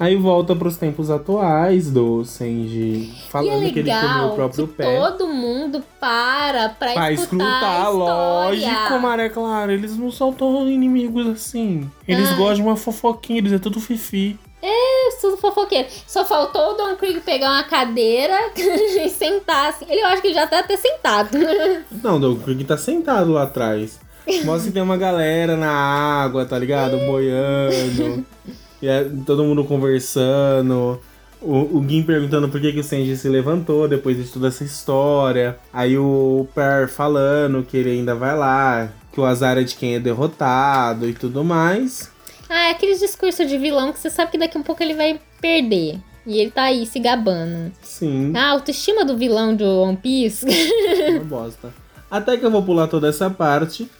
Aí 0.00 0.16
volta 0.16 0.56
pros 0.56 0.78
tempos 0.78 1.10
atuais 1.10 1.90
do 1.90 2.24
Senji 2.24 3.12
falando 3.28 3.66
é 3.66 3.70
que 3.70 3.80
ele 3.80 3.90
comeu 3.90 4.28
o 4.28 4.34
próprio 4.34 4.66
pé. 4.66 4.98
todo 4.98 5.26
mundo 5.28 5.84
para 6.00 6.70
pra, 6.70 6.92
Pra 6.94 7.12
escutar, 7.12 7.44
escutar, 7.44 7.86
a 7.86 7.90
história. 7.90 8.72
lógico, 8.78 8.98
Maria 8.98 9.28
Clara. 9.28 9.74
Eles 9.74 9.98
não 9.98 10.10
são 10.10 10.32
tão 10.32 10.66
inimigos 10.66 11.26
assim. 11.26 11.90
Eles 12.08 12.30
Ai. 12.30 12.36
gostam 12.36 12.54
de 12.54 12.62
uma 12.62 12.76
fofoquinha, 12.76 13.40
eles 13.40 13.52
é 13.52 13.58
tudo 13.58 13.78
fifi. 13.78 14.38
Isso 14.62 15.20
tudo 15.20 15.36
fofoqueiro. 15.36 15.88
Só 16.06 16.24
faltou 16.24 16.70
o 16.70 16.74
Don 16.74 16.96
Krieg 16.96 17.20
pegar 17.20 17.50
uma 17.50 17.64
cadeira 17.64 18.34
e 18.56 19.08
sentar 19.10 19.68
assim. 19.68 19.84
Ele 19.86 20.00
eu 20.00 20.06
acho 20.06 20.22
que 20.22 20.28
ele 20.28 20.34
já 20.34 20.46
tá 20.46 20.60
até 20.60 20.78
sentado. 20.78 21.36
Não, 22.02 22.16
o 22.32 22.36
Krieg 22.40 22.64
tá 22.64 22.78
sentado 22.78 23.32
lá 23.32 23.42
atrás. 23.42 24.00
Mostra 24.44 24.68
que 24.68 24.72
tem 24.72 24.82
uma 24.82 24.96
galera 24.96 25.56
na 25.56 25.70
água, 25.70 26.46
tá 26.46 26.58
ligado? 26.58 26.96
Boiando. 27.06 28.24
e 28.82 28.88
é 28.88 29.06
todo 29.26 29.44
mundo 29.44 29.64
conversando. 29.64 31.00
O, 31.40 31.78
o 31.78 31.84
Gin 31.88 32.02
perguntando 32.02 32.48
por 32.48 32.60
que, 32.60 32.72
que 32.72 32.80
o 32.80 32.84
Senji 32.84 33.16
se 33.16 33.28
levantou 33.28 33.88
depois 33.88 34.16
de 34.16 34.24
toda 34.30 34.48
essa 34.48 34.62
história. 34.62 35.56
Aí 35.72 35.96
o 35.96 36.46
Per 36.54 36.88
falando 36.88 37.62
que 37.62 37.76
ele 37.76 37.90
ainda 37.92 38.14
vai 38.14 38.36
lá, 38.36 38.90
que 39.12 39.20
o 39.20 39.24
azar 39.24 39.56
é 39.56 39.62
de 39.62 39.74
quem 39.74 39.94
é 39.94 39.98
derrotado 40.00 41.08
e 41.08 41.14
tudo 41.14 41.42
mais. 41.42 42.10
ah, 42.48 42.68
é 42.68 42.70
aqueles 42.72 43.00
discursos 43.00 43.48
de 43.48 43.56
vilão 43.56 43.92
que 43.92 43.98
você 43.98 44.10
sabe 44.10 44.32
que 44.32 44.38
daqui 44.38 44.56
a 44.56 44.60
um 44.60 44.64
pouco 44.64 44.82
ele 44.82 44.94
vai 44.94 45.18
perder. 45.40 45.98
E 46.26 46.38
ele 46.38 46.50
tá 46.50 46.64
aí 46.64 46.84
se 46.84 46.98
gabando. 47.00 47.72
Sim, 47.80 48.32
A 48.36 48.50
autoestima 48.50 49.04
do 49.06 49.16
vilão 49.16 49.56
de 49.56 49.64
One 49.64 49.96
Piece. 49.96 50.44
uma 51.16 51.24
bosta. 51.24 51.72
Até 52.10 52.36
que 52.36 52.44
eu 52.44 52.50
vou 52.50 52.62
pular 52.62 52.86
toda 52.88 53.08
essa 53.08 53.30
parte. 53.30 53.90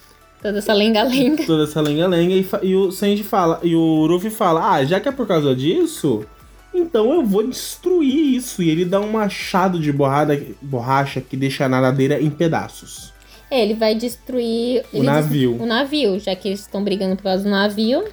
Toda 0.41 0.57
essa 0.57 0.73
lenga-lenga. 0.73 1.43
toda 1.47 1.63
essa 1.63 1.79
lenga-lenga 1.81 2.33
e, 2.33 2.69
e 2.69 2.75
o 2.75 2.91
Sanji 2.91 3.23
fala, 3.23 3.59
e 3.63 3.75
o 3.75 4.07
Ruffy 4.07 4.29
fala, 4.29 4.73
ah, 4.73 4.83
já 4.83 4.99
que 4.99 5.07
é 5.07 5.11
por 5.11 5.27
causa 5.27 5.55
disso, 5.55 6.25
então 6.73 7.11
eu 7.13 7.25
vou 7.25 7.47
destruir 7.47 8.35
isso. 8.35 8.63
E 8.63 8.69
ele 8.69 8.85
dá 8.85 8.99
um 8.99 9.11
machado 9.11 9.79
de 9.79 9.91
borrada, 9.91 10.41
borracha 10.61 11.21
que 11.21 11.37
deixa 11.37 11.65
a 11.65 11.69
nadadeira 11.69 12.21
em 12.21 12.29
pedaços. 12.29 13.11
É, 13.49 13.61
ele 13.61 13.73
vai 13.73 13.93
destruir. 13.93 14.83
O 14.93 15.03
navio. 15.03 15.61
O 15.61 15.65
navio, 15.65 16.17
já 16.19 16.33
que 16.35 16.47
eles 16.47 16.61
estão 16.61 16.83
brigando 16.83 17.17
por 17.17 17.23
causa 17.23 17.43
do 17.43 17.49
navio. 17.49 18.03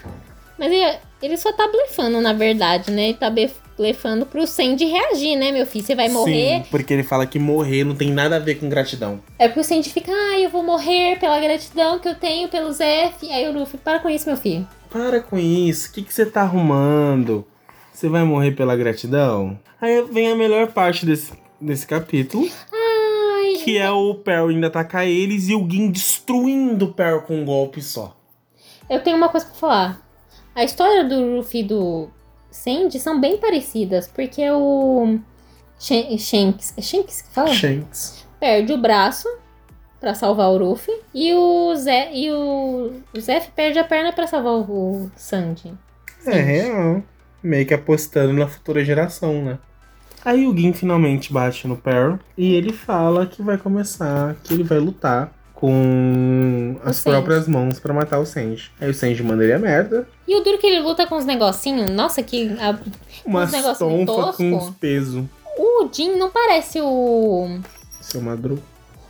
Mas 0.58 0.72
ele, 0.72 0.98
ele 1.22 1.36
só 1.36 1.52
tá 1.52 1.68
blefando, 1.68 2.20
na 2.20 2.32
verdade, 2.32 2.90
né? 2.90 3.10
Ele 3.10 3.18
tá 3.18 3.30
blefando 3.78 4.26
pro 4.26 4.46
Sandy 4.46 4.84
reagir, 4.84 5.36
né, 5.36 5.50
meu 5.52 5.64
filho? 5.64 5.84
Você 5.84 5.94
vai 5.94 6.08
morrer. 6.08 6.64
Sim, 6.64 6.70
porque 6.70 6.92
ele 6.92 7.02
fala 7.04 7.24
que 7.26 7.38
morrer 7.38 7.84
não 7.84 7.94
tem 7.94 8.10
nada 8.10 8.36
a 8.36 8.38
ver 8.40 8.56
com 8.56 8.68
gratidão. 8.68 9.20
É 9.38 9.46
porque 9.48 9.60
o 9.60 9.64
Sandy 9.64 9.88
fica, 9.90 10.10
ah, 10.12 10.38
eu 10.38 10.50
vou 10.50 10.62
morrer 10.62 11.18
pela 11.18 11.38
gratidão 11.40 11.98
que 11.98 12.08
eu 12.08 12.14
tenho 12.16 12.48
pelo 12.48 12.72
Zef. 12.72 13.30
Aí 13.30 13.48
o 13.48 13.52
Luffy, 13.52 13.78
para 13.78 14.00
com 14.00 14.10
isso, 14.10 14.26
meu 14.28 14.36
filho. 14.36 14.66
Para 14.90 15.20
com 15.20 15.38
isso, 15.38 15.88
o 15.88 15.92
que, 15.92 16.02
que 16.02 16.12
você 16.12 16.26
tá 16.26 16.42
arrumando? 16.42 17.46
Você 17.92 18.08
vai 18.08 18.24
morrer 18.24 18.52
pela 18.52 18.76
gratidão? 18.76 19.58
Aí 19.80 20.02
vem 20.10 20.30
a 20.30 20.34
melhor 20.34 20.68
parte 20.72 21.06
desse, 21.06 21.32
desse 21.60 21.86
capítulo, 21.86 22.48
Ai, 22.72 23.54
que 23.64 23.78
é 23.78 23.90
o 23.90 24.14
Perry 24.14 24.54
indo 24.54 24.66
atacar 24.66 25.06
eles 25.06 25.48
e 25.48 25.54
o 25.54 25.68
Gin 25.68 25.90
destruindo 25.90 26.86
o 26.86 26.92
Perry 26.92 27.22
com 27.22 27.36
um 27.40 27.44
golpe 27.44 27.80
só. 27.80 28.16
eu 28.90 29.00
tenho 29.02 29.16
uma 29.16 29.28
coisa 29.28 29.46
pra 29.46 29.54
falar. 29.54 30.08
A 30.54 30.64
história 30.64 31.04
do 31.04 31.36
Luffy 31.36 31.62
do 31.62 32.08
Sandy 32.50 32.98
são 32.98 33.20
bem 33.20 33.36
parecidas, 33.38 34.08
porque 34.08 34.48
o 34.50 35.18
Shan- 35.78 36.16
Shanks, 36.18 36.74
é 36.76 36.82
Shanks 36.82 37.22
que 37.22 37.28
fala? 37.34 37.48
Shanks. 37.52 38.26
perde 38.40 38.72
o 38.72 38.78
braço 38.78 39.28
pra 40.00 40.14
salvar 40.14 40.50
o 40.50 40.58
Ruffy 40.58 40.94
e 41.14 41.32
o 41.34 41.74
Zé 41.76 42.10
e 42.14 42.30
o, 42.30 42.92
o 43.14 43.20
Zef 43.20 43.50
perde 43.52 43.78
a 43.78 43.84
perna 43.84 44.12
pra 44.12 44.26
salvar 44.26 44.52
o, 44.54 45.10
Sandy. 45.16 45.72
É 46.26 46.40
real. 46.40 47.02
Meio 47.42 47.66
que 47.66 47.74
apostando 47.74 48.32
na 48.32 48.46
futura 48.48 48.84
geração, 48.84 49.44
né? 49.44 49.58
Aí 50.24 50.46
o 50.46 50.56
Gin 50.56 50.72
finalmente 50.72 51.32
bate 51.32 51.66
no 51.68 51.76
Perry 51.76 52.18
e 52.36 52.54
ele 52.54 52.72
fala 52.72 53.24
que 53.26 53.40
vai 53.40 53.56
começar, 53.56 54.34
que 54.42 54.52
ele 54.52 54.64
vai 54.64 54.78
lutar 54.78 55.32
com 55.60 56.76
as 56.84 56.96
Sanji. 56.98 57.16
próprias 57.16 57.48
mãos 57.48 57.80
pra 57.80 57.92
matar 57.92 58.18
o 58.20 58.24
Sanji. 58.26 58.70
Aí 58.80 58.88
o 58.90 58.94
Sanji 58.94 59.22
manda 59.22 59.42
ele 59.42 59.52
a 59.52 59.58
merda, 59.58 60.08
E 60.26 60.36
o 60.36 60.40
duro 60.42 60.56
que 60.58 60.66
ele 60.66 60.80
luta 60.80 61.06
com 61.06 61.16
os 61.16 61.24
negocinhos, 61.24 61.90
nossa, 61.90 62.22
que 62.22 62.56
a- 62.60 62.78
umas 63.26 63.50
negocinho 63.50 64.06
tonfa 64.06 64.22
tosco. 64.26 64.36
com 64.36 64.52
uns 64.56 64.70
pesos. 64.76 65.24
o 65.58 65.88
Jin 65.92 66.16
não 66.16 66.30
parece 66.30 66.80
o 66.80 67.58
Seu 68.00 68.20
Madru. 68.20 68.62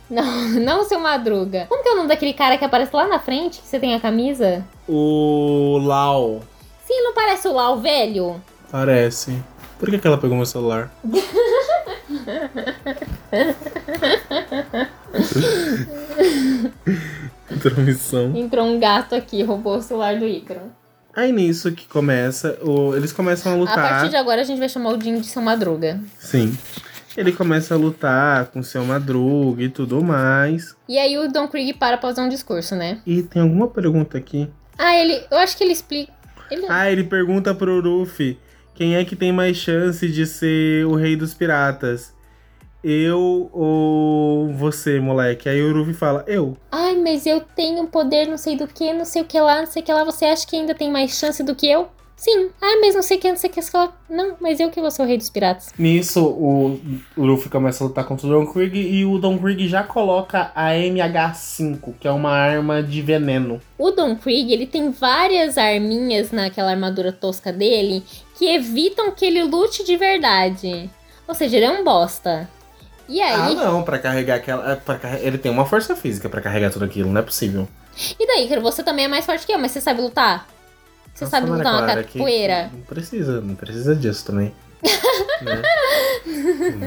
não, 0.09 0.23
não 0.59 0.81
o 0.81 0.83
seu 0.85 0.99
Madruga. 0.99 1.65
Como 1.69 1.83
que 1.83 1.89
é 1.89 1.93
o 1.93 1.95
nome 1.97 2.07
daquele 2.09 2.33
cara 2.33 2.57
que 2.57 2.65
aparece 2.65 2.95
lá 2.95 3.07
na 3.07 3.19
frente 3.19 3.61
que 3.61 3.67
você 3.67 3.79
tem 3.79 3.93
a 3.93 3.99
camisa? 3.99 4.65
O 4.87 5.77
Lau. 5.83 6.41
Sim, 6.87 7.03
não 7.03 7.13
parece 7.13 7.47
o 7.47 7.53
Lau 7.53 7.77
velho? 7.79 8.41
Parece. 8.71 9.37
Por 9.77 9.89
que, 9.89 9.99
que 9.99 10.07
ela 10.07 10.17
pegou 10.17 10.35
meu 10.35 10.45
celular? 10.47 10.91
Intromissão. 17.51 18.35
Entrou 18.35 18.65
um 18.65 18.79
gato 18.79 19.15
aqui, 19.15 19.41
roubou 19.43 19.77
o 19.77 19.81
celular 19.81 20.17
do 20.17 20.25
Ícaro. 20.27 20.61
Aí 21.15 21.31
nisso 21.31 21.71
que 21.71 21.87
começa, 21.87 22.57
o- 22.61 22.95
eles 22.95 23.11
começam 23.11 23.51
a 23.51 23.55
A 23.55 23.57
lutar. 23.57 23.75
partir 23.75 24.09
de 24.09 24.15
agora 24.15 24.41
a 24.41 24.43
gente 24.43 24.59
vai 24.59 24.69
chamar 24.69 24.91
o 24.95 25.01
Jin 25.01 25.19
de 25.19 25.27
seu 25.27 25.41
Madruga. 25.41 25.99
Sim. 26.19 26.55
Ele 27.17 27.31
começa 27.31 27.73
a 27.73 27.77
lutar 27.77 28.45
com 28.47 28.61
seu 28.61 28.83
Madruga 28.85 29.63
e 29.63 29.69
tudo 29.69 30.01
mais. 30.03 30.75
E 30.87 30.97
aí 30.97 31.17
o 31.17 31.27
Don 31.27 31.47
Krieg 31.47 31.73
para 31.73 31.97
pra 31.97 32.09
fazer 32.09 32.21
um 32.21 32.29
discurso, 32.29 32.75
né? 32.75 32.99
E 33.05 33.23
tem 33.23 33.41
alguma 33.41 33.67
pergunta 33.67 34.17
aqui. 34.17 34.47
Ah, 34.77 34.95
ele. 34.95 35.21
Eu 35.29 35.37
acho 35.39 35.57
que 35.57 35.63
ele 35.63 35.73
explica. 35.73 36.13
Ele, 36.49 36.65
Ah, 36.69 36.89
ele 36.89 37.03
pergunta 37.03 37.53
pro 37.53 37.79
Luffy 37.81 38.39
quem 38.73 38.95
é 38.95 39.03
que 39.03 39.15
tem 39.15 39.33
mais 39.33 39.57
chance 39.57 40.07
de 40.07 40.25
ser 40.25 40.85
o 40.85 40.95
rei 40.95 41.15
dos 41.15 41.33
piratas. 41.33 42.13
Eu 42.83 43.49
ou 43.51 44.53
você, 44.53 44.99
moleque? 44.99 45.49
Aí 45.49 45.61
o 45.61 45.73
Luffy 45.73 45.93
fala, 45.93 46.23
eu. 46.27 46.55
Ai, 46.71 46.95
mas 46.95 47.25
eu 47.25 47.41
tenho 47.41 47.87
poder 47.87 48.27
não 48.27 48.37
sei 48.37 48.55
do 48.55 48.67
que, 48.67 48.93
não 48.93 49.05
sei 49.05 49.21
o 49.21 49.25
que 49.25 49.39
lá, 49.39 49.59
não 49.59 49.67
sei 49.67 49.81
o 49.81 49.85
que 49.85 49.91
lá. 49.91 50.03
Você 50.05 50.25
acha 50.25 50.47
que 50.47 50.55
ainda 50.55 50.73
tem 50.73 50.89
mais 50.89 51.11
chance 51.17 51.43
do 51.43 51.55
que 51.55 51.69
eu? 51.69 51.89
Sim. 52.19 52.49
Ah, 52.61 52.77
mas 52.81 52.95
não 52.95 53.01
sei 53.01 53.17
o 53.17 53.19
que, 53.19 53.29
não 53.29 53.37
sei 53.37 53.49
o 53.49 53.53
que 53.53 53.61
lá. 53.73 53.93
Não, 54.09 54.35
mas 54.41 54.59
eu 54.59 54.69
que 54.69 54.81
vou 54.81 54.91
ser 54.91 55.01
o 55.01 55.05
rei 55.05 55.17
dos 55.17 55.29
piratas. 55.29 55.73
Nisso, 55.77 56.21
o, 56.21 56.79
o 57.15 57.25
Luffy 57.25 57.49
começa 57.49 57.81
a 57.81 57.87
lutar 57.87 58.05
contra 58.05 58.27
o 58.27 58.29
Don 58.29 58.45
Krieg 58.45 58.77
e 58.77 59.05
o 59.05 59.17
Don 59.17 59.37
Krieg 59.37 59.67
já 59.69 59.83
coloca 59.83 60.51
a 60.53 60.71
MH5, 60.71 61.93
que 61.97 62.07
é 62.07 62.11
uma 62.11 62.31
arma 62.31 62.83
de 62.83 63.01
veneno. 63.01 63.61
O 63.77 63.91
Don 63.91 64.17
Krieg, 64.17 64.51
ele 64.51 64.67
tem 64.67 64.91
várias 64.91 65.57
arminhas 65.57 66.31
naquela 66.31 66.71
armadura 66.71 67.13
tosca 67.13 67.53
dele 67.53 68.03
que 68.37 68.47
evitam 68.47 69.11
que 69.11 69.25
ele 69.25 69.43
lute 69.43 69.85
de 69.85 69.95
verdade. 69.95 70.89
Ou 71.25 71.33
seja, 71.33 71.55
ele 71.55 71.65
é 71.65 71.71
um 71.71 71.85
bosta. 71.85 72.49
E 73.09 73.19
Ah, 73.21 73.47
aí, 73.47 73.55
não, 73.55 73.81
pra 73.83 73.97
carregar 73.97 74.35
aquela. 74.35 74.71
é, 74.71 74.75
pra 74.75 74.99
Ele 75.19 75.37
tem 75.39 75.51
uma 75.51 75.65
força 75.65 75.95
física 75.95 76.29
pra 76.29 76.41
carregar 76.41 76.69
tudo 76.71 76.85
aquilo, 76.85 77.11
não 77.11 77.19
é 77.19 77.23
possível. 77.23 77.67
e 78.19 78.27
daí, 78.27 78.47
você 78.61 78.83
também 78.83 79.05
é 79.05 79.07
mais 79.07 79.25
forte 79.25 79.45
que 79.45 79.51
eu, 79.51 79.57
mas 79.59 79.71
você 79.71 79.81
sabe 79.81 79.99
lutar? 79.99 80.47
Você 81.13 81.25
Nossa, 81.25 81.37
sabe 81.37 81.51
lutar 81.51 81.73
uma 81.83 82.03
capoeira? 82.03 82.69
Não 82.71 82.81
precisa, 82.81 83.41
não 83.41 83.55
precisa 83.55 83.95
disso 83.95 84.25
também. 84.25 84.53
né? 85.41 85.61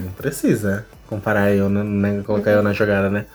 Não 0.03 0.13
precisa 0.13 0.87
comparar 1.07 1.53
eu, 1.55 1.69
né? 1.69 2.23
Colocar 2.25 2.53
eu 2.53 2.63
na 2.63 2.73
jogada, 2.73 3.11
né? 3.11 3.27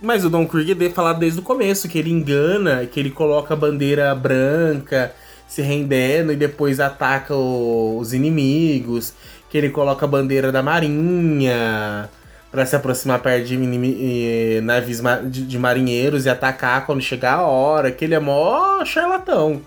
Mas 0.00 0.24
o 0.24 0.30
Don 0.30 0.46
Krieg 0.46 0.74
deve 0.74 0.94
falar 0.94 1.14
desde 1.14 1.40
o 1.40 1.42
começo 1.42 1.88
que 1.88 1.98
ele 1.98 2.10
engana, 2.10 2.86
que 2.86 2.98
ele 2.98 3.10
coloca 3.10 3.52
a 3.52 3.56
bandeira 3.56 4.14
branca 4.14 5.12
se 5.46 5.60
rendendo 5.60 6.32
e 6.32 6.36
depois 6.36 6.80
ataca 6.80 7.34
o- 7.34 7.98
os 7.98 8.14
inimigos, 8.14 9.12
que 9.54 9.58
ele 9.58 9.70
coloca 9.70 10.04
a 10.04 10.08
bandeira 10.08 10.50
da 10.50 10.64
marinha 10.64 12.10
pra 12.50 12.66
se 12.66 12.74
aproximar 12.74 13.20
perto 13.20 13.46
de 13.46 13.54
eh, 13.56 14.60
navios 14.60 15.00
de, 15.30 15.46
de 15.46 15.58
marinheiros 15.60 16.26
e 16.26 16.28
atacar 16.28 16.84
quando 16.84 17.00
chegar 17.00 17.34
a 17.34 17.42
hora, 17.46 17.92
que 17.92 18.04
ele 18.04 18.16
é 18.16 18.18
mó 18.18 18.84
charlatão. 18.84 19.62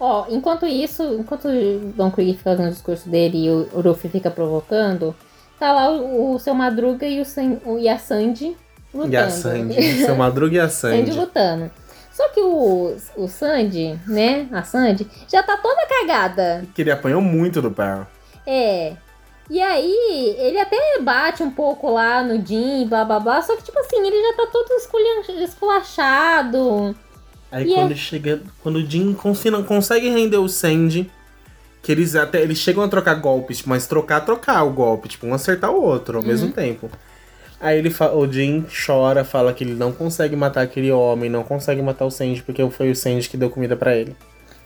Ó, 0.00 0.24
enquanto 0.30 0.64
isso, 0.64 1.02
enquanto 1.20 1.48
o 1.48 1.92
Don 1.94 2.10
Krieg 2.10 2.38
fica 2.38 2.52
fazendo 2.52 2.68
o 2.68 2.72
discurso 2.72 3.10
dele 3.10 3.44
e 3.44 3.50
o 3.50 3.68
o 3.74 3.80
Ruffy 3.82 4.08
fica 4.08 4.30
provocando, 4.30 5.14
tá 5.58 5.70
lá 5.70 5.90
o, 5.90 6.34
o 6.34 6.38
seu 6.38 6.54
Madruga 6.54 7.06
e, 7.06 7.20
o 7.20 7.24
San- 7.26 7.58
o- 7.66 7.78
e 7.78 7.90
a 7.90 7.98
Sandy 7.98 8.56
lutando. 8.94 9.12
E 9.12 9.16
a 9.18 9.28
Sandy, 9.28 9.92
seu 10.06 10.16
Madruga 10.16 10.56
e 10.56 10.60
a 10.60 10.68
Sandy 10.70 10.96
Sandy. 11.10 11.10
lutando. 11.20 11.70
Só 12.10 12.26
que 12.30 12.40
o, 12.40 12.96
o 13.18 13.28
Sandy, 13.28 13.98
né, 14.06 14.48
a 14.50 14.62
Sandy, 14.62 15.06
já 15.30 15.42
tá 15.42 15.58
toda 15.58 15.86
cagada. 15.86 16.64
Que 16.74 16.80
ele 16.80 16.90
apanhou 16.90 17.20
muito 17.20 17.60
do 17.60 17.70
Pearl. 17.70 18.04
É. 18.46 18.94
E 19.50 19.60
aí, 19.60 20.36
ele 20.38 20.60
até 20.60 20.76
bate 21.00 21.42
um 21.42 21.50
pouco 21.50 21.90
lá 21.90 22.22
no 22.22 22.34
Jim, 22.46 22.86
blá 22.86 23.04
blá 23.04 23.18
blá, 23.18 23.42
só 23.42 23.56
que 23.56 23.64
tipo 23.64 23.78
assim, 23.80 23.98
ele 24.06 24.22
já 24.22 24.36
tá 24.36 24.46
todo 24.52 24.70
esculachado. 25.42 26.94
Aí 27.50 27.68
E 27.70 27.74
quando 27.74 27.96
chega. 27.96 28.40
Quando 28.62 28.76
o 28.76 29.14
confina- 29.14 29.62
consegue 29.62 30.08
render 30.08 30.36
o 30.36 30.48
Sandy, 30.48 31.10
que 31.82 31.90
eles 31.90 32.14
até. 32.14 32.40
Eles 32.42 32.58
chegam 32.58 32.84
a 32.84 32.88
trocar 32.88 33.14
golpes, 33.14 33.62
mas 33.64 33.86
trocar, 33.88 34.20
trocar 34.24 34.62
o 34.62 34.70
golpe, 34.70 35.08
tipo, 35.08 35.26
um 35.26 35.34
acertar 35.34 35.72
o 35.72 35.82
outro 35.82 36.18
ao 36.18 36.22
Uhum. 36.22 36.28
mesmo 36.28 36.52
tempo. 36.52 36.88
Aí 37.60 37.76
ele 37.78 37.90
o 38.14 38.32
Jin 38.32 38.64
chora, 38.86 39.24
fala 39.24 39.52
que 39.52 39.64
ele 39.64 39.74
não 39.74 39.92
consegue 39.92 40.34
matar 40.36 40.62
aquele 40.62 40.90
homem, 40.92 41.28
não 41.28 41.42
consegue 41.42 41.82
matar 41.82 42.06
o 42.06 42.10
Sandy, 42.10 42.40
porque 42.42 42.66
foi 42.70 42.90
o 42.90 42.96
Sandy 42.96 43.28
que 43.28 43.36
deu 43.36 43.50
comida 43.50 43.76
pra 43.76 43.94
ele. 43.96 44.16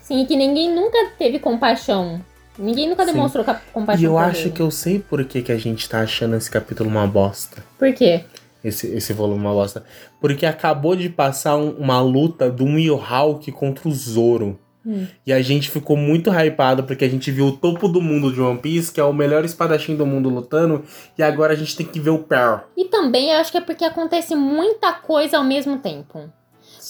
Sim, 0.00 0.24
que 0.26 0.36
ninguém 0.36 0.72
nunca 0.72 0.98
teve 1.18 1.38
compaixão. 1.38 2.20
Ninguém 2.58 2.88
nunca 2.88 3.04
Sim. 3.04 3.12
demonstrou 3.12 3.44
ca- 3.44 3.60
compaixão 3.72 4.02
E 4.02 4.04
eu 4.06 4.16
acho 4.18 4.50
que 4.50 4.60
eu 4.60 4.70
sei 4.70 4.98
por 4.98 5.24
que, 5.24 5.42
que 5.42 5.52
a 5.52 5.58
gente 5.58 5.88
tá 5.88 6.00
achando 6.00 6.36
esse 6.36 6.50
capítulo 6.50 6.88
uma 6.88 7.06
bosta. 7.06 7.64
Por 7.78 7.92
quê? 7.92 8.24
esse, 8.62 8.86
esse 8.94 9.12
volume 9.12 9.40
uma 9.40 9.52
bosta. 9.52 9.84
Porque 10.20 10.46
acabou 10.46 10.96
de 10.96 11.08
passar 11.10 11.56
um- 11.56 11.72
uma 11.72 12.00
luta 12.00 12.50
do 12.50 12.64
Mihawk 12.64 13.52
contra 13.52 13.86
o 13.88 13.92
Zoro. 13.92 14.58
Hum. 14.86 15.06
E 15.26 15.32
a 15.32 15.40
gente 15.42 15.70
ficou 15.70 15.96
muito 15.96 16.30
hypado 16.30 16.84
porque 16.84 17.04
a 17.04 17.08
gente 17.08 17.30
viu 17.30 17.46
o 17.46 17.52
topo 17.52 17.88
do 17.88 18.00
mundo 18.00 18.32
de 18.32 18.40
One 18.40 18.58
Piece, 18.58 18.90
que 18.92 19.00
é 19.00 19.04
o 19.04 19.12
melhor 19.12 19.44
espadachim 19.44 19.96
do 19.96 20.06
mundo 20.06 20.28
lutando, 20.30 20.82
e 21.18 21.22
agora 21.22 21.52
a 21.54 21.56
gente 21.56 21.74
tem 21.76 21.84
que 21.86 21.98
ver 22.00 22.10
o 22.10 22.18
Pearl. 22.18 22.60
E 22.76 22.86
também 22.86 23.30
eu 23.30 23.38
acho 23.38 23.50
que 23.50 23.58
é 23.58 23.62
porque 23.62 23.84
acontece 23.84 24.34
muita 24.34 24.92
coisa 24.92 25.38
ao 25.38 25.44
mesmo 25.44 25.78
tempo. 25.78 26.30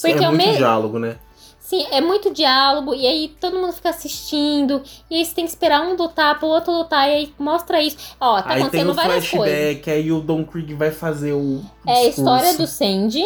Porque 0.01 0.25
é 0.25 0.29
muito 0.29 0.47
me- 0.47 0.57
diálogo, 0.57 0.99
né? 0.99 1.17
Sim, 1.65 1.87
é 1.91 1.99
muito 1.99 2.31
diálogo, 2.31 2.95
e 2.95 3.07
aí 3.07 3.35
todo 3.41 3.59
mundo 3.59 3.73
fica 3.73 3.89
assistindo, 3.89 4.83
e 5.11 5.17
aí 5.17 5.25
você 5.25 5.35
tem 5.35 5.47
que 5.47 5.51
esperar 5.51 5.81
um 5.81 5.97
lutar 5.97 6.39
pro 6.39 6.47
outro 6.47 6.71
lutar, 6.71 7.09
e 7.09 7.13
aí 7.13 7.35
mostra 7.39 7.83
isso. 7.83 7.97
Ó, 8.21 8.35
tá 8.43 8.51
aí 8.51 8.57
tem 8.57 8.63
acontecendo 8.65 8.91
o 8.91 8.95
várias 8.95 9.31
coisas. 9.31 9.57
flashback, 9.57 9.91
aí 9.91 10.13
o 10.13 10.21
Don 10.21 10.45
Krieg 10.45 10.75
vai 10.75 10.91
fazer 10.91 11.33
o. 11.33 11.63
É 11.87 11.91
a 11.91 11.95
discurso. 11.95 12.21
história 12.21 12.59
do 12.59 12.67
Sandy, 12.67 13.25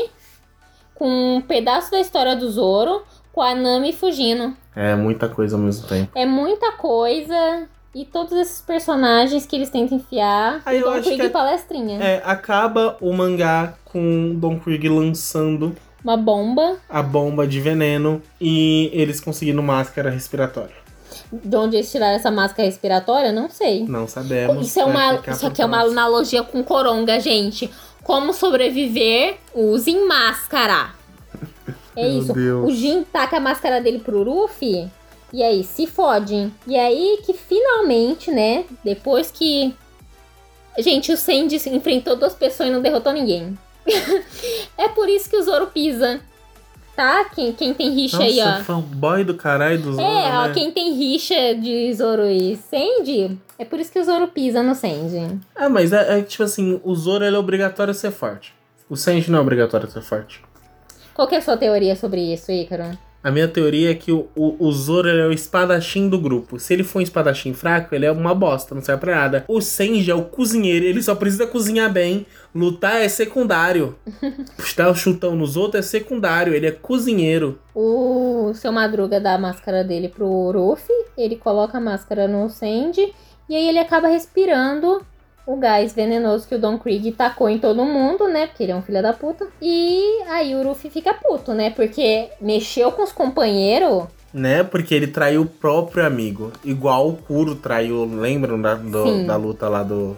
com 0.95 1.09
um 1.09 1.41
pedaço 1.41 1.91
da 1.91 1.99
história 1.99 2.37
do 2.37 2.49
Zoro, 2.49 3.03
com 3.33 3.43
a 3.43 3.57
Nami 3.57 3.93
fugindo. 3.93 4.57
É 4.77 4.95
muita 4.95 5.29
coisa 5.29 5.57
ao 5.57 5.63
mesmo 5.63 5.89
tempo. 5.89 6.13
É 6.15 6.25
muita 6.25 6.71
coisa, 6.75 7.67
e 7.93 8.05
todos 8.05 8.35
esses 8.35 8.61
personagens 8.61 9.47
que 9.47 9.57
eles 9.57 9.69
tentam 9.69 9.99
enfiar, 9.99 10.63
Aí 10.65 10.81
Don 10.81 11.03
Krieg 11.03 11.23
que 11.23 11.29
palestrinha. 11.29 12.01
É, 12.01 12.23
acaba 12.25 12.97
o 13.01 13.13
mangá 13.13 13.75
com 13.85 14.37
Don 14.37 14.61
Krieg 14.61 14.89
lançando 14.89 15.75
Uma 16.03 16.17
bomba, 16.17 16.77
a 16.89 17.03
bomba 17.03 17.47
de 17.47 17.61
veneno 17.61 18.23
e 18.41 18.89
eles 18.93 19.21
conseguindo 19.21 19.63
máscara 19.63 20.11
respiratória. 20.11 20.77
de 21.33 21.57
onde 21.57 21.77
eles 21.77 21.91
tiraram 21.91 22.15
essa 22.17 22.31
máscara 22.31 22.69
respiratória, 22.69 23.33
não 23.33 23.51
sei. 23.51 23.85
Não 23.85 24.07
sabemos. 24.07 24.67
Isso, 24.67 24.79
é 24.81 24.85
uma, 24.85 25.15
isso 25.29 25.47
aqui 25.47 25.61
é 25.61 25.67
uma 25.67 25.83
analogia 25.83 26.43
com 26.43 26.63
coronga, 26.63 27.19
gente. 27.21 27.69
Como 28.03 28.33
sobreviver, 28.33 29.37
usem 29.55 30.07
máscara. 30.07 30.91
É 31.97 32.09
isso. 32.09 32.33
Deus. 32.33 32.69
O 32.69 32.75
Jin 32.75 33.03
taca 33.03 33.39
a 33.39 33.41
máscara 33.41 33.81
dele 33.81 33.99
pro 33.99 34.23
Ruffy. 34.23 34.89
E 35.33 35.43
aí, 35.43 35.63
se 35.65 35.87
fode. 35.87 36.51
E 36.67 36.79
aí 36.79 37.19
que 37.27 37.35
finalmente, 37.35 38.31
né? 38.31 38.65
Depois 38.85 39.31
que. 39.31 39.75
Gente, 40.79 41.13
o 41.13 41.17
Sandy 41.17 41.57
enfrentou 41.71 42.17
duas 42.17 42.35
pessoas 42.35 42.69
e 42.69 42.73
não 42.73 42.81
derrotou 42.81 43.13
ninguém. 43.13 43.59
é 44.77 44.89
por 44.89 45.09
isso 45.09 45.29
que 45.29 45.37
o 45.37 45.43
Zoro 45.43 45.67
pisa. 45.69 46.21
Tá? 46.97 47.25
Quem, 47.27 47.53
quem 47.53 47.73
tem 47.73 47.91
rixa 47.95 48.21
aí, 48.23 48.41
ó. 48.41 48.45
Nossa, 48.45 48.65
fanboy 48.65 49.23
do 49.23 49.35
caralho 49.35 49.79
do 49.81 49.93
Zoro, 49.93 50.03
É, 50.05 50.37
ó, 50.37 50.49
né? 50.49 50.55
quem 50.55 50.73
tem 50.73 50.95
rixa 50.95 51.55
de 51.55 51.95
Zoro 51.95 52.27
e 52.27 52.57
Sandy, 52.57 53.39
é 53.57 53.65
por 53.65 53.79
isso 53.79 53.93
que 53.93 54.01
o 54.01 54.05
Zoro 54.05 54.27
pisa 54.27 54.65
no 54.65 54.75
Sandy. 54.75 55.39
Ah, 55.55 55.69
mas 55.69 55.93
é, 55.93 56.19
é 56.19 56.23
tipo 56.23 56.43
assim, 56.43 56.81
o 56.83 56.95
Zoro 56.97 57.25
ele 57.25 57.37
é 57.37 57.39
obrigatório 57.39 57.93
a 57.93 57.95
ser 57.95 58.11
forte. 58.11 58.53
O 58.91 58.97
Sanji 58.97 59.31
não 59.31 59.39
é 59.39 59.43
obrigatório 59.43 59.87
a 59.87 59.91
ser 59.91 60.03
forte. 60.03 60.43
Qual 61.15 61.29
que 61.29 61.35
é 61.37 61.39
a 61.39 61.43
sua 61.43 61.57
teoria 61.57 61.95
sobre 61.95 62.21
isso, 62.33 62.51
Ícaro? 62.51 62.99
A 63.23 63.31
minha 63.33 63.49
teoria 63.49 63.91
é 63.91 63.95
que 63.95 64.13
o, 64.13 64.29
o, 64.37 64.67
o 64.67 64.73
Zoro 64.73 65.09
é 65.09 65.27
o 65.27 65.33
espadachim 65.33 66.09
do 66.09 66.19
grupo. 66.19 66.59
Se 66.61 66.73
ele 66.73 66.85
for 66.85 67.01
um 67.01 67.03
espadachim 67.03 67.53
fraco, 67.53 67.95
ele 67.95 68.07
é 68.07 68.13
uma 68.13 68.35
bosta, 68.35 68.75
não 68.75 68.83
serve 68.83 69.01
pra 69.01 69.17
nada. 69.17 69.45
O 69.49 69.61
Senji 69.61 70.11
é 70.11 70.15
o 70.15 70.25
cozinheiro, 70.25 70.85
ele 70.85 71.03
só 71.03 71.15
precisa 71.15 71.47
cozinhar 71.47 71.93
bem. 71.93 72.27
Lutar 72.55 73.03
é 73.03 73.09
secundário. 73.09 73.97
Dar 74.77 74.91
o 74.91 74.95
chutão 74.95 75.35
nos 75.35 75.57
outros 75.57 75.85
é 75.85 75.89
secundário, 75.89 76.55
ele 76.55 76.67
é 76.67 76.71
cozinheiro. 76.71 77.59
O 77.75 78.53
seu 78.55 78.71
Madruga 78.71 79.21
dá 79.21 79.35
a 79.35 79.39
máscara 79.39 79.83
dele 79.83 80.09
pro 80.09 80.53
Ruffy, 80.53 80.95
ele 81.17 81.35
coloca 81.35 81.79
a 81.79 81.81
máscara 81.81 82.29
no 82.29 82.49
Sandy, 82.49 83.13
e 83.49 83.57
aí 83.57 83.69
ele 83.69 83.79
acaba 83.81 84.07
respirando 84.07 85.05
o 85.51 85.57
gás 85.57 85.95
venenoso 85.95 86.47
que 86.47 86.55
o 86.55 86.59
Don 86.59 86.79
Krieg 86.79 87.11
tacou 87.13 87.49
em 87.49 87.59
todo 87.59 87.83
mundo, 87.83 88.29
né? 88.29 88.47
Porque 88.49 88.65
ele 88.65 88.73
é 88.73 88.77
um 88.77 88.83
filho 88.83 89.01
da 89.01 89.15
puta. 89.15 89.47
E 89.63 90.23
aí 90.29 90.55
o 90.55 90.63
Ruffy 90.63 90.91
fica 90.91 91.15
puto, 91.15 91.55
né? 91.55 91.71
Porque 91.71 92.29
mexeu 92.39 92.93
com 92.93 93.03
os 93.03 93.13
companheiros. 93.13 94.05
Né? 94.31 94.63
Porque 94.63 94.95
ele 94.95 95.07
traiu 95.07 95.41
o 95.41 95.47
próprio 95.47 96.05
amigo. 96.05 96.53
Igual 96.63 97.09
o 97.09 97.17
Kuro 97.17 97.55
traiu, 97.55 98.05
lembram 98.05 98.61
da, 98.61 98.75
do- 98.75 99.27
da 99.27 99.37
luta 99.37 99.71
lá 99.71 99.83
do. 99.83 100.15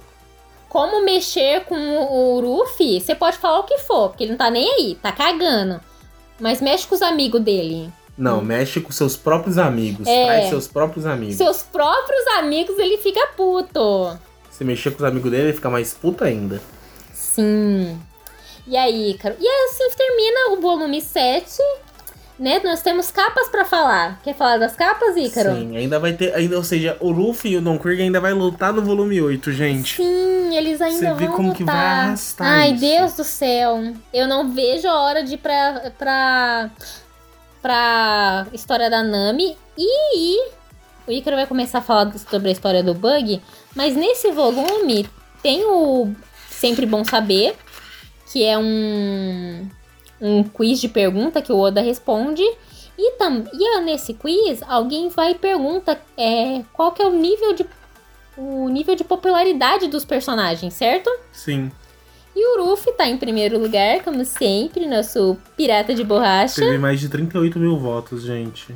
Como 0.69 1.05
mexer 1.05 1.65
com 1.65 1.77
o 1.77 2.41
Ruffy, 2.41 3.01
você 3.01 3.15
pode 3.15 3.39
falar 3.39 3.61
o 3.61 3.65
que 3.65 3.79
for, 3.79 4.09
porque 4.09 4.25
ele 4.25 4.33
não 4.33 4.39
tá 4.39 4.51
nem 4.51 4.69
aí, 4.73 4.99
tá 5.01 5.13
cagando. 5.13 5.81
Mas 6.41 6.61
mexe 6.61 6.89
com 6.89 6.95
os 6.97 7.03
amigos 7.03 7.41
dele. 7.41 7.89
Não, 8.19 8.41
mexe 8.43 8.81
com 8.81 8.91
seus 8.91 9.17
próprios 9.17 9.59
amigos. 9.59 10.09
É. 10.09 10.25
Trai 10.25 10.49
seus 10.49 10.67
próprios 10.67 11.07
amigos. 11.07 11.37
Seus 11.37 11.63
próprios 11.63 12.27
amigos, 12.39 12.77
ele 12.81 12.99
fica 12.99 13.29
puto. 13.37 14.19
Se 14.61 14.65
mexer 14.67 14.91
com 14.91 14.99
os 14.99 15.05
amigos 15.05 15.31
dele, 15.31 15.45
ele 15.45 15.53
fica 15.55 15.71
mais 15.71 15.95
puta 15.95 16.27
ainda. 16.27 16.61
Sim. 17.15 17.99
E 18.67 18.77
aí, 18.77 19.13
Ícaro? 19.13 19.35
E 19.41 19.49
assim 19.49 19.89
termina 19.97 20.51
o 20.51 20.61
volume 20.61 21.01
7. 21.01 21.57
Né? 22.39 22.61
Nós 22.63 22.83
temos 22.83 23.11
capas 23.11 23.49
pra 23.49 23.65
falar. 23.65 24.21
Quer 24.23 24.35
falar 24.35 24.59
das 24.59 24.77
capas, 24.77 25.17
Ícaro? 25.17 25.55
Sim, 25.55 25.79
ainda 25.79 25.99
vai 25.99 26.13
ter. 26.13 26.35
Ainda, 26.35 26.59
ou 26.59 26.63
seja, 26.63 26.95
o 27.01 27.11
Luffy 27.11 27.53
e 27.53 27.57
o 27.57 27.63
Don 27.63 27.79
Krieg 27.79 28.03
ainda 28.03 28.21
vai 28.21 28.35
lutar 28.35 28.71
no 28.71 28.83
volume 28.83 29.19
8, 29.19 29.51
gente. 29.51 29.97
Sim, 29.97 30.55
eles 30.55 30.79
ainda 30.83 31.09
Você 31.09 31.15
vê 31.15 31.27
vão 31.27 31.37
como 31.37 31.55
que 31.55 31.65
vai 31.65 31.75
lutar. 31.75 32.05
arrastar 32.05 32.47
Ai, 32.47 32.73
isso. 32.73 32.81
Deus 32.83 33.13
do 33.15 33.25
céu. 33.25 33.95
Eu 34.13 34.29
não 34.29 34.53
vejo 34.53 34.87
a 34.87 35.01
hora 35.01 35.25
de 35.25 35.37
ir 35.37 35.39
pra, 35.39 35.91
pra, 35.99 36.71
pra 37.63 38.47
história 38.53 38.91
da 38.91 39.03
Nami. 39.03 39.57
E 39.79 40.51
o 41.11 41.13
Ícaro 41.13 41.37
vai 41.37 41.47
começar 41.47 41.79
a 41.79 41.83
falar 41.83 42.17
sobre 42.17 42.51
a 42.51 42.53
história 42.53 42.85
do 42.85 42.95
Bug. 42.95 43.43
Mas 43.75 43.97
nesse 43.97 44.31
volume 44.31 45.09
tem 45.43 45.65
o 45.65 46.15
Sempre 46.49 46.87
Bom 46.87 47.05
Saber, 47.05 47.57
que 48.33 48.45
é 48.45 48.57
um, 48.57 49.69
um 50.21 50.45
quiz 50.45 50.81
de 50.81 50.89
pergunta 50.89 51.43
que 51.43 51.53
o 51.53 51.59
Oda 51.59 51.81
responde. 51.81 52.45
E, 52.97 53.13
tam, 53.13 53.45
e 53.53 53.81
nesse 53.81 54.15
quiz, 54.15 54.63
alguém 54.69 55.09
vai 55.09 55.33
e 55.33 55.35
pergunta 55.35 56.01
é, 56.17 56.63
qual 56.73 56.93
que 56.93 57.03
é 57.03 57.07
o 57.07 57.13
nível 57.13 57.55
de 57.55 57.67
o 58.37 58.69
nível 58.69 58.95
de 58.95 59.05
popularidade 59.05 59.89
dos 59.89 60.05
personagens, 60.05 60.73
certo? 60.73 61.11
Sim. 61.33 61.71
E 62.35 62.47
o 62.57 62.65
Ruffy 62.65 62.93
tá 62.93 63.07
em 63.07 63.19
primeiro 63.19 63.59
lugar, 63.59 64.03
como 64.03 64.25
sempre, 64.25 64.87
nosso 64.87 65.37
pirata 65.57 65.93
de 65.93 66.05
borracha. 66.05 66.61
Teve 66.61 66.79
mais 66.79 67.01
de 67.01 67.09
38 67.09 67.59
mil 67.59 67.77
votos, 67.77 68.23
gente. 68.23 68.73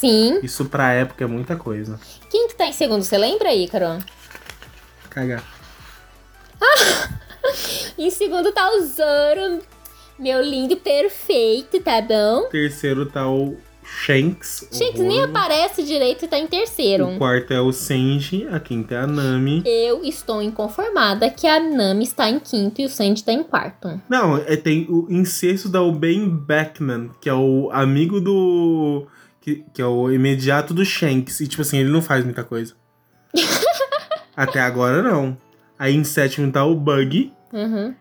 Sim. 0.00 0.40
Isso 0.42 0.66
pra 0.66 0.92
época 0.92 1.24
é 1.24 1.26
muita 1.26 1.56
coisa. 1.56 1.98
Quem 2.30 2.48
que 2.48 2.54
tá 2.54 2.66
em 2.66 2.72
segundo, 2.72 3.02
você 3.02 3.16
lembra, 3.16 3.54
Ícaro? 3.54 3.98
Cagar. 5.10 5.42
Em 7.96 8.10
segundo 8.10 8.52
tá 8.52 8.68
o 8.70 8.80
Zoro, 8.84 9.62
meu 10.18 10.42
lindo 10.42 10.76
perfeito, 10.76 11.80
tá 11.80 12.02
bom? 12.02 12.48
Terceiro 12.50 13.06
tá 13.06 13.26
o 13.28 13.56
Shanks. 13.82 14.68
o 14.70 14.74
Shanks 14.74 15.00
nem 15.00 15.22
aparece 15.22 15.82
direito 15.82 16.24
e 16.24 16.28
tá 16.28 16.38
em 16.38 16.46
terceiro. 16.46 17.06
O 17.06 17.18
quarto 17.18 17.52
é 17.52 17.60
o 17.60 17.72
Senji, 17.72 18.46
a 18.50 18.58
quinta 18.58 18.94
é 18.94 18.98
a 18.98 19.06
Nami. 19.06 19.62
Eu 19.64 20.04
estou 20.04 20.42
inconformada 20.42 21.30
que 21.30 21.46
a 21.46 21.60
Nami 21.60 22.02
está 22.02 22.28
em 22.28 22.40
quinto 22.40 22.80
e 22.80 22.84
o 22.84 22.88
Sandy 22.88 23.22
tá 23.24 23.32
em 23.32 23.44
quarto. 23.44 24.00
Não, 24.08 24.36
é, 24.36 24.56
tem 24.56 24.86
o 24.90 25.06
incesto 25.08 25.68
da 25.68 25.80
Ben 25.90 26.28
Beckman, 26.28 27.10
que 27.20 27.28
é 27.28 27.34
o 27.34 27.70
amigo 27.72 28.20
do. 28.20 29.06
Que, 29.46 29.64
que 29.72 29.80
é 29.80 29.86
o 29.86 30.10
imediato 30.10 30.74
do 30.74 30.84
Shanks. 30.84 31.38
E, 31.38 31.46
tipo 31.46 31.62
assim, 31.62 31.78
ele 31.78 31.88
não 31.88 32.02
faz 32.02 32.24
muita 32.24 32.42
coisa. 32.42 32.74
Até 34.36 34.58
agora, 34.58 35.00
não. 35.00 35.38
Aí 35.78 35.94
em 35.94 36.02
sétimo 36.02 36.50
tá 36.50 36.64
o 36.64 36.74
Bug. 36.74 37.32
Uhum. 37.52 37.94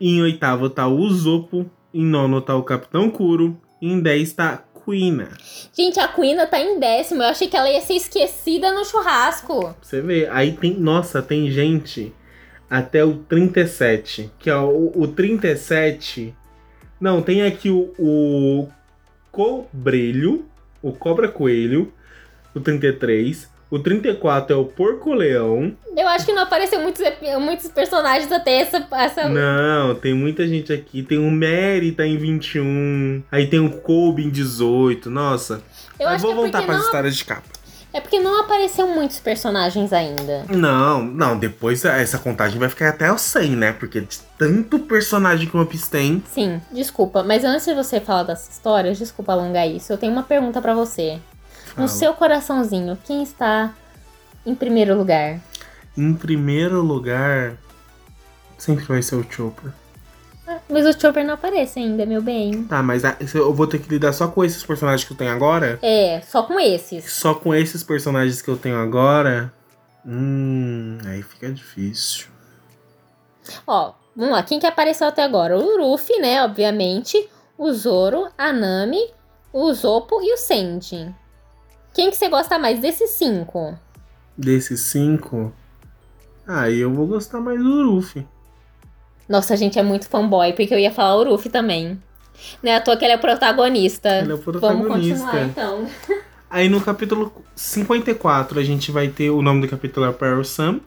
Em 0.00 0.22
oitavo 0.22 0.70
tá 0.70 0.86
o 0.86 0.96
Usopp. 0.96 1.68
Em 1.92 2.04
nono 2.04 2.40
tá 2.40 2.54
o 2.54 2.62
Capitão 2.62 3.10
Kuro. 3.10 3.60
E 3.80 3.90
em 3.90 3.98
dez 3.98 4.32
tá 4.32 4.52
a 4.52 4.80
Quina. 4.80 5.30
Gente, 5.72 5.98
a 5.98 6.06
Quina 6.06 6.46
tá 6.46 6.60
em 6.60 6.78
décimo. 6.78 7.20
Eu 7.20 7.30
achei 7.30 7.48
que 7.48 7.56
ela 7.56 7.68
ia 7.68 7.80
ser 7.80 7.94
esquecida 7.94 8.72
no 8.72 8.84
churrasco. 8.84 9.74
Você 9.82 10.00
vê, 10.00 10.28
aí 10.30 10.52
tem. 10.52 10.78
Nossa, 10.78 11.20
tem 11.20 11.50
gente 11.50 12.14
até 12.70 13.04
o 13.04 13.16
37. 13.16 14.30
Que 14.38 14.48
é 14.48 14.56
o, 14.56 14.92
o 14.94 15.08
37. 15.08 16.32
Não, 17.00 17.20
tem 17.20 17.42
aqui 17.42 17.68
o, 17.68 17.92
o 17.98 18.68
Cobrilho, 19.32 20.46
o 20.82 20.92
Cobra 20.92 21.28
Coelho, 21.28 21.92
o 22.54 22.60
33. 22.60 23.50
O 23.70 23.78
34 23.78 24.54
é 24.54 24.58
o 24.58 24.66
Porco 24.66 25.14
Leão. 25.14 25.74
Eu 25.96 26.06
acho 26.08 26.26
que 26.26 26.32
não 26.32 26.42
apareceu 26.42 26.78
muitos, 26.78 27.02
muitos 27.40 27.68
personagens 27.68 28.30
até 28.30 28.58
essa. 28.58 28.86
essa... 28.92 29.28
Não, 29.30 29.94
tem 29.94 30.12
muita 30.12 30.46
gente 30.46 30.70
aqui. 30.70 31.02
Tem 31.02 31.16
o 31.16 31.30
Mary, 31.30 31.92
tá 31.92 32.06
em 32.06 32.18
21. 32.18 33.22
Aí 33.32 33.46
tem 33.46 33.60
o 33.60 33.70
Kobe 33.70 34.26
em 34.26 34.28
18. 34.28 35.08
Nossa. 35.08 35.62
Eu 35.98 36.06
Mas 36.06 36.16
acho 36.16 36.22
vou 36.22 36.32
que 36.32 36.38
é 36.38 36.42
voltar 36.42 36.62
para 36.64 36.74
as 36.74 36.80
não, 36.80 36.84
histórias 36.84 37.16
de 37.16 37.24
capa. 37.24 37.48
É 37.92 38.00
porque 38.00 38.18
não 38.18 38.40
apareceu 38.40 38.86
muitos 38.88 39.20
personagens 39.20 39.92
ainda. 39.92 40.44
Não, 40.48 41.02
não, 41.02 41.38
depois 41.38 41.84
essa 41.84 42.18
contagem 42.18 42.58
vai 42.58 42.68
ficar 42.68 42.88
até 42.88 43.12
o 43.12 43.18
100, 43.18 43.50
né? 43.50 43.72
Porque 43.72 44.00
de 44.00 44.18
tanto 44.38 44.78
personagem 44.78 45.48
que 45.48 45.56
o 45.56 45.66
Piece 45.66 45.90
tem. 45.90 46.22
Sim, 46.32 46.60
desculpa, 46.70 47.22
mas 47.22 47.44
antes 47.44 47.66
de 47.66 47.74
você 47.74 48.00
falar 48.00 48.22
das 48.22 48.48
histórias, 48.48 48.98
desculpa 48.98 49.32
alongar 49.32 49.68
isso, 49.68 49.92
eu 49.92 49.98
tenho 49.98 50.12
uma 50.12 50.22
pergunta 50.22 50.60
pra 50.62 50.74
você. 50.74 51.20
Fala. 51.66 51.82
No 51.82 51.88
seu 51.88 52.14
coraçãozinho, 52.14 52.98
quem 53.04 53.22
está 53.22 53.72
em 54.44 54.54
primeiro 54.54 54.96
lugar? 54.96 55.38
Em 55.96 56.14
primeiro 56.14 56.80
lugar, 56.80 57.56
sempre 58.56 58.84
vai 58.84 59.02
ser 59.02 59.16
o 59.16 59.26
Chopper. 59.28 59.72
Ah, 60.56 60.60
Mas 60.68 60.86
o 60.86 60.98
Chopper 61.00 61.24
não 61.24 61.34
aparece 61.34 61.78
ainda, 61.78 62.04
meu 62.06 62.20
bem. 62.22 62.64
Tá, 62.64 62.82
mas 62.82 63.04
a- 63.04 63.16
eu 63.34 63.52
vou 63.54 63.66
ter 63.66 63.78
que 63.78 63.88
lidar 63.88 64.12
só 64.12 64.28
com 64.28 64.44
esses 64.44 64.62
personagens 64.64 65.04
que 65.06 65.12
eu 65.12 65.16
tenho 65.16 65.30
agora. 65.32 65.78
É, 65.82 66.20
só 66.22 66.42
com 66.42 66.58
esses. 66.60 67.10
Só 67.12 67.34
com 67.34 67.54
esses 67.54 67.82
personagens 67.82 68.40
que 68.42 68.48
eu 68.50 68.56
tenho 68.56 68.76
agora. 68.76 69.52
Hum, 70.06 70.98
aí 71.06 71.22
fica 71.22 71.50
difícil. 71.52 72.26
Ó, 73.66 73.92
vamos 74.16 74.32
lá, 74.32 74.42
quem 74.42 74.58
que 74.58 74.66
apareceu 74.66 75.06
até 75.06 75.22
agora? 75.22 75.58
O 75.58 75.78
Luffy, 75.78 76.18
né, 76.20 76.42
obviamente. 76.44 77.28
O 77.58 77.72
Zoro, 77.72 78.28
a 78.36 78.52
Nami, 78.52 79.02
o 79.52 79.72
Zoppo 79.72 80.20
e 80.22 80.32
o 80.34 80.36
Sandy. 80.36 81.14
Quem 81.94 82.10
que 82.10 82.16
você 82.16 82.28
gosta 82.28 82.58
mais 82.58 82.80
desses 82.80 83.10
cinco? 83.10 83.78
Desses 84.36 84.80
cinco, 84.80 85.52
aí 86.46 86.78
eu 86.80 86.92
vou 86.92 87.06
gostar 87.06 87.38
mais 87.40 87.58
do 87.62 87.68
Luffy. 87.82 88.26
Nossa, 89.32 89.54
a 89.54 89.56
gente 89.56 89.78
é 89.78 89.82
muito 89.82 90.10
fanboy, 90.10 90.52
porque 90.52 90.74
eu 90.74 90.78
ia 90.78 90.90
falar 90.90 91.16
o 91.16 91.24
Luffy 91.24 91.50
também. 91.50 91.98
Não 92.62 92.70
é 92.70 92.76
à 92.76 92.82
toa 92.82 92.98
que 92.98 93.02
ele 93.06 93.14
é 93.14 93.16
o 93.16 93.18
protagonista. 93.18 94.18
Ele 94.18 94.32
é 94.32 94.34
o 94.34 94.36
Vamos 94.36 94.60
protagonista. 94.60 95.24
continuar 95.24 95.44
então. 95.46 95.86
Aí 96.50 96.68
no 96.68 96.82
capítulo 96.82 97.32
54 97.56 98.60
a 98.60 98.62
gente 98.62 98.92
vai 98.92 99.08
ter 99.08 99.30
o 99.30 99.40
nome 99.40 99.62
do 99.62 99.68
capítulo 99.68 100.04
é 100.04 100.12
Pearl 100.12 100.42
Sam. 100.42 100.80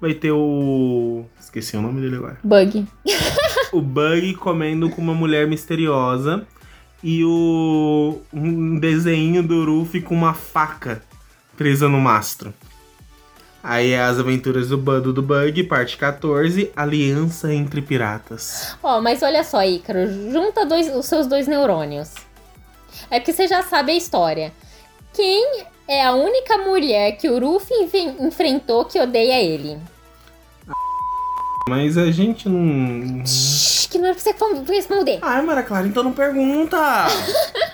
Vai 0.00 0.14
ter 0.14 0.30
o. 0.30 1.24
Esqueci 1.40 1.76
o 1.76 1.82
nome 1.82 2.00
dele 2.00 2.14
agora. 2.18 2.38
Bug. 2.44 2.86
O 3.72 3.82
Bug 3.82 4.32
comendo 4.34 4.88
com 4.88 5.02
uma 5.02 5.12
mulher 5.12 5.48
misteriosa. 5.48 6.46
E 7.02 7.24
o. 7.24 8.20
Um 8.32 8.78
desenho 8.78 9.42
do 9.42 9.56
Luffy 9.56 10.00
com 10.00 10.14
uma 10.14 10.34
faca 10.34 11.02
presa 11.56 11.88
no 11.88 12.00
mastro. 12.00 12.54
Aí 13.68 13.90
é 13.90 14.00
as 14.00 14.18
aventuras 14.18 14.70
do 14.70 14.78
bando 14.78 15.12
do 15.12 15.20
Bug, 15.20 15.62
parte 15.64 15.98
14, 15.98 16.72
Aliança 16.74 17.52
entre 17.52 17.82
Piratas. 17.82 18.74
Ó, 18.82 18.98
mas 19.02 19.22
olha 19.22 19.44
só, 19.44 19.62
Ícaro, 19.62 20.32
junta 20.32 20.64
dois, 20.64 20.88
os 20.96 21.04
seus 21.04 21.26
dois 21.26 21.46
neurônios. 21.46 22.14
É 23.10 23.20
porque 23.20 23.34
você 23.34 23.46
já 23.46 23.62
sabe 23.62 23.92
a 23.92 23.94
história. 23.94 24.54
Quem 25.12 25.64
é 25.86 26.02
a 26.02 26.14
única 26.14 26.56
mulher 26.56 27.18
que 27.18 27.28
o 27.28 27.38
Ruffy 27.38 27.74
enfrentou 28.18 28.86
que 28.86 28.98
odeia 28.98 29.38
ele? 29.38 29.78
Mas 31.68 31.98
a 31.98 32.10
gente 32.10 32.48
não. 32.48 33.22
Shhh, 33.26 33.86
que 33.90 33.98
não 33.98 34.08
é 34.08 34.14
pra 34.14 34.22
você 34.22 34.34
responder. 34.72 35.18
Ai, 35.20 35.42
Mara 35.42 35.62
Clara, 35.62 35.86
então 35.86 36.02
não 36.02 36.12
pergunta! 36.12 36.78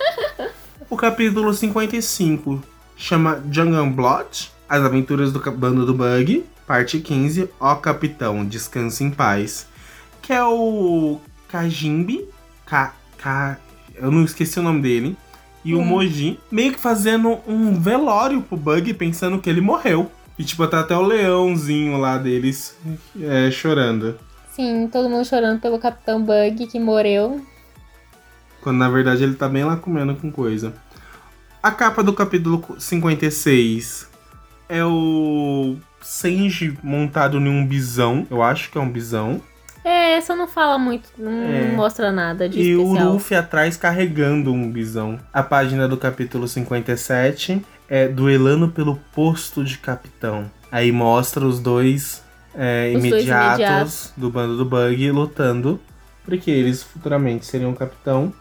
o 0.91 0.97
capítulo 0.97 1.55
55 1.55 2.61
chama 2.97 3.41
Jungle 3.49 3.91
Blood, 3.91 4.51
As 4.75 4.83
Aventuras 4.83 5.31
do 5.33 5.39
Bando 5.53 5.87
do 5.87 5.95
Bug, 5.95 6.45
parte 6.67 6.99
15, 6.99 7.49
Ó 7.61 7.77
Capitão, 7.77 8.45
Descanse 8.45 9.05
em 9.05 9.11
Paz, 9.13 9.69
que 10.21 10.33
é 10.33 10.43
o 10.43 11.21
Kajimbi, 11.47 12.29
Ka, 12.67 12.93
Ka, 13.17 13.57
eu 13.95 14.11
não 14.11 14.25
esqueci 14.25 14.59
o 14.59 14.65
nome 14.65 14.83
dele, 14.83 15.17
e 15.65 15.77
o 15.77 15.79
Hum. 15.79 15.85
Moji, 15.85 16.41
meio 16.51 16.73
que 16.73 16.81
fazendo 16.81 17.39
um 17.47 17.81
velório 17.81 18.43
pro 18.43 18.57
Bug, 18.57 18.93
pensando 18.95 19.39
que 19.39 19.49
ele 19.49 19.61
morreu. 19.61 20.11
E 20.37 20.43
tipo, 20.43 20.67
tá 20.67 20.81
até 20.81 20.97
o 20.97 21.03
leãozinho 21.03 21.97
lá 21.97 22.19
deles 22.19 22.77
é, 23.23 23.53
chorando. 23.53 24.19
Sim, 24.51 24.89
todo 24.91 25.09
mundo 25.09 25.25
chorando 25.25 25.61
pelo 25.61 25.79
Capitão 25.79 26.21
Bug 26.21 26.67
que 26.67 26.81
morreu. 26.81 27.41
Quando 28.61 28.79
na 28.79 28.89
verdade 28.89 29.23
ele 29.23 29.37
tá 29.37 29.49
bem 29.49 29.63
lá 29.63 29.77
comendo 29.77 30.17
com 30.17 30.33
coisa. 30.33 30.75
A 31.63 31.71
capa 31.71 32.03
do 32.03 32.13
capítulo 32.13 32.75
56 32.77 34.13
é 34.69 34.85
o 34.85 35.77
Senji 36.01 36.77
montado 36.83 37.39
em 37.39 37.49
um 37.49 37.67
bisão. 37.67 38.27
Eu 38.31 38.43
acho 38.43 38.71
que 38.71 38.79
é 38.79 38.81
um 38.81 38.89
bisão. 38.91 39.41
É, 39.85 40.19
só 40.23 40.35
não 40.35 40.49
fala 40.49 40.79
muito, 40.79 41.11
não 41.19 41.31
É. 41.31 41.73
mostra 41.73 42.11
nada 42.11 42.49
de 42.49 42.59
e 42.59 42.75
o 42.75 42.85
especial. 42.85 43.13
Luffy 43.13 43.37
atrás 43.37 43.77
carregando 43.77 44.51
um 44.53 44.71
bisão. 44.71 45.19
A 45.33 45.43
página 45.43 45.87
do 45.87 45.97
capítulo 45.99 46.49
57 46.49 47.63
é 47.89 48.09
Duelando 48.09 48.69
pelo 48.69 48.97
posto 49.15 49.63
de 49.63 49.77
capitão. 49.77 50.51
Aí 50.73 50.91
mostra 50.91 51.45
os 51.45 51.61
dois, 51.61 52.23
é, 52.55 52.93
Os 52.97 53.03
dois 53.03 53.05
imediatos, 53.15 53.59
imediatos. 53.59 54.13
do 54.17 54.31
bando 54.31 54.57
do 54.57 54.65
Bug 54.65 55.11
lutando. 55.11 55.79
Porque 56.25 56.51
eles 56.51 56.83
futuramente 56.83 57.45
seriam 57.45 57.75
capitão. 57.75 58.33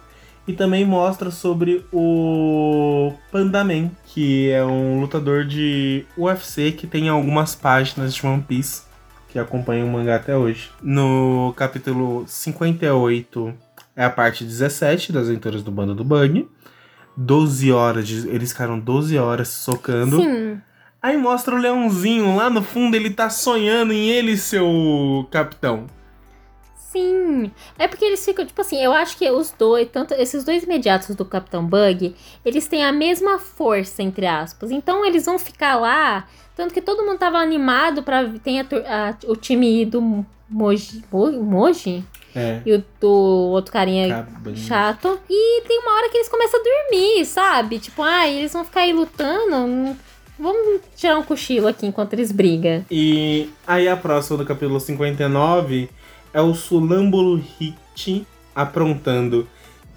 E 0.47 0.53
também 0.53 0.85
mostra 0.85 1.29
sobre 1.31 1.85
o 1.91 3.13
Pandaman, 3.31 3.91
que 4.13 4.49
é 4.51 4.63
um 4.63 4.99
lutador 5.01 5.43
de 5.43 6.05
UFC 6.17 6.71
que 6.71 6.85
tem 6.85 7.09
algumas 7.09 7.55
páginas 7.55 8.13
de 8.13 8.25
One 8.25 8.43
Piece 8.47 8.83
que 9.29 9.39
acompanham 9.39 9.87
o 9.87 9.91
mangá 9.91 10.17
até 10.17 10.37
hoje. 10.37 10.69
No 10.81 11.51
capítulo 11.57 12.23
58 12.27 13.53
é 13.95 14.05
a 14.05 14.09
parte 14.09 14.43
17 14.43 15.11
das 15.11 15.27
aventuras 15.27 15.63
do 15.63 15.71
bando 15.71 15.95
do 15.95 16.03
Bug. 16.03 16.47
12 17.17 17.71
horas, 17.71 18.07
de- 18.07 18.27
eles 18.29 18.51
ficaram 18.51 18.79
12 18.79 19.17
horas 19.17 19.47
socando. 19.49 20.21
Sim, 20.21 20.59
Aí 21.01 21.17
mostra 21.17 21.53
o 21.53 21.57
leãozinho 21.57 22.35
lá 22.35 22.49
no 22.49 22.63
fundo, 22.63 22.95
ele 22.95 23.09
tá 23.09 23.29
sonhando 23.29 23.91
em 23.91 24.09
ele 24.09 24.37
ser 24.37 24.61
o 24.61 25.27
capitão. 25.29 25.85
Sim. 26.93 27.51
É 27.77 27.87
porque 27.87 28.05
eles 28.05 28.23
ficam, 28.23 28.45
tipo 28.45 28.61
assim, 28.61 28.81
eu 28.81 28.93
acho 28.93 29.17
que 29.17 29.29
os 29.29 29.51
dois, 29.51 29.89
tanto 29.91 30.13
esses 30.13 30.43
dois 30.45 30.63
imediatos 30.63 31.13
do 31.15 31.25
Capitão 31.25 31.65
Bug, 31.65 32.15
eles 32.45 32.67
têm 32.67 32.85
a 32.85 32.91
mesma 32.91 33.37
força, 33.39 34.01
entre 34.01 34.25
aspas. 34.25 34.71
Então 34.71 35.03
eles 35.03 35.25
vão 35.25 35.37
ficar 35.37 35.75
lá, 35.75 36.27
tanto 36.55 36.73
que 36.73 36.81
todo 36.81 37.03
mundo 37.05 37.17
tava 37.17 37.37
animado 37.39 38.03
pra. 38.03 38.23
Tem 38.43 38.61
a 38.61 38.65
a- 38.87 39.15
o 39.27 39.35
time 39.35 39.85
do 39.85 40.25
Moji. 40.49 41.03
Mo- 41.11 41.31
Moji? 41.43 42.03
É. 42.35 42.61
E 42.65 42.73
o 42.73 42.83
do 42.99 43.09
outro 43.11 43.71
carinha 43.71 44.07
Cabana. 44.25 44.55
chato. 44.55 45.19
E 45.29 45.61
tem 45.67 45.79
uma 45.79 45.91
hora 45.97 46.09
que 46.09 46.17
eles 46.17 46.29
começam 46.29 46.59
a 46.59 46.63
dormir, 46.63 47.25
sabe? 47.25 47.77
Tipo, 47.79 48.01
ah, 48.01 48.27
eles 48.27 48.53
vão 48.53 48.63
ficar 48.65 48.81
aí 48.81 48.93
lutando. 48.93 49.55
hum, 49.55 49.95
Vamos 50.39 50.81
tirar 50.95 51.15
um 51.19 51.23
cochilo 51.23 51.67
aqui 51.67 51.85
enquanto 51.85 52.13
eles 52.13 52.31
brigam. 52.31 52.83
E 52.89 53.49
aí 53.67 53.87
a 53.87 53.95
próxima 53.95 54.35
do 54.39 54.45
capítulo 54.45 54.79
59 54.79 55.89
é 56.33 56.41
o 56.41 56.53
Sulâmbulo 56.53 57.41
Hit 57.59 58.25
aprontando. 58.55 59.47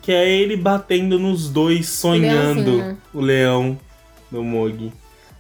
Que 0.03 0.12
é 0.12 0.29
ele 0.31 0.57
batendo 0.57 1.18
nos 1.18 1.49
dois, 1.51 1.88
sonhando 1.88 2.61
Leãozinho. 2.77 2.99
o 3.12 3.20
leão 3.20 3.79
do 4.31 4.42
Mogi. 4.44 4.92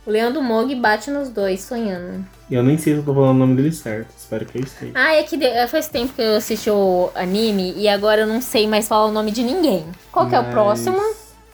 O 0.04 0.10
leão 0.10 0.32
do 0.32 0.42
Mog 0.42 0.72
bate 0.76 1.10
nos 1.10 1.28
dois, 1.30 1.60
sonhando. 1.60 2.24
E 2.50 2.54
eu 2.54 2.62
nem 2.62 2.76
sei 2.78 2.92
se 2.94 2.98
eu 3.00 3.04
tô 3.04 3.12
falando 3.14 3.36
o 3.36 3.38
nome 3.40 3.56
dele 3.56 3.72
certo. 3.72 4.08
Espero 4.16 4.44
que 4.46 4.58
eu 4.58 4.62
esteja. 4.62 4.92
Ah, 4.94 5.14
é 5.14 5.22
que 5.24 5.36
de- 5.36 5.66
faz 5.68 5.88
tempo 5.88 6.12
que 6.14 6.22
eu 6.22 6.36
assisti 6.36 6.70
o 6.70 7.10
anime 7.14 7.74
e 7.76 7.88
agora 7.88 8.20
eu 8.22 8.26
não 8.26 8.40
sei 8.40 8.66
mais 8.68 8.86
falar 8.88 9.06
o 9.06 9.12
nome 9.12 9.30
de 9.32 9.42
ninguém. 9.42 9.84
Qual 10.12 10.28
que 10.28 10.34
é 10.34 10.40
o 10.40 10.44
Mas, 10.44 10.52
próximo? 10.52 10.98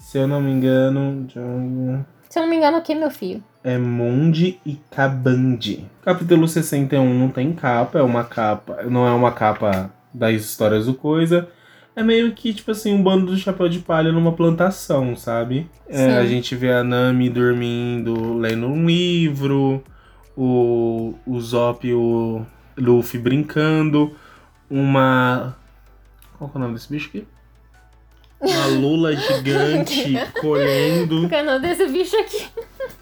Se 0.01 0.19
eu 0.19 0.27
não 0.29 0.41
me 0.41 0.51
engano, 0.53 1.27
Jungle- 1.33 2.05
Se 2.33 2.39
eu 2.39 2.45
não 2.45 2.49
me 2.49 2.57
engano, 2.57 2.79
o 2.79 2.81
que, 2.81 2.95
meu 2.95 3.11
filho? 3.11 3.45
é 3.63 3.77
Monde 3.77 4.59
e 4.65 4.81
Kabandi. 4.91 5.85
Capítulo 6.01 6.49
61 6.49 7.13
não 7.13 7.29
tem 7.29 7.53
capa, 7.53 7.99
é 7.99 8.03
uma 8.03 8.25
capa. 8.25 8.85
Não 8.85 9.07
é 9.07 9.11
uma 9.11 9.33
capa 9.33 9.93
das 10.15 10.41
histórias 10.41 10.87
do 10.87 10.95
Coisa. 10.95 11.47
É 11.95 12.03
meio 12.03 12.33
que, 12.33 12.55
tipo 12.55 12.71
assim, 12.71 12.95
um 12.95 13.03
bando 13.03 13.27
do 13.27 13.37
chapéu 13.37 13.69
de 13.69 13.81
palha 13.81 14.11
numa 14.11 14.33
plantação, 14.33 15.15
sabe? 15.15 15.69
É, 15.87 16.17
a 16.17 16.25
gente 16.25 16.57
vê 16.57 16.73
a 16.73 16.83
Nami 16.83 17.29
dormindo, 17.29 18.39
lendo 18.39 18.67
um 18.67 18.87
livro, 18.87 19.85
o, 20.35 21.15
o 21.27 21.39
Zop 21.39 21.87
e 21.87 21.93
o 21.93 22.47
Luffy 22.79 23.21
brincando, 23.21 24.17
uma. 24.71 25.55
Qual 26.39 26.49
que 26.49 26.57
é 26.57 26.59
o 26.59 26.63
nome 26.63 26.73
desse 26.77 26.91
bicho 26.91 27.11
aqui? 27.11 27.27
Uma 28.43 28.67
lula 28.67 29.15
gigante 29.17 30.15
colhendo, 30.41 31.29
é 31.33 31.43
nome 31.43 31.61
desse 31.61 31.87
bicho 31.87 32.17
aqui? 32.17 32.45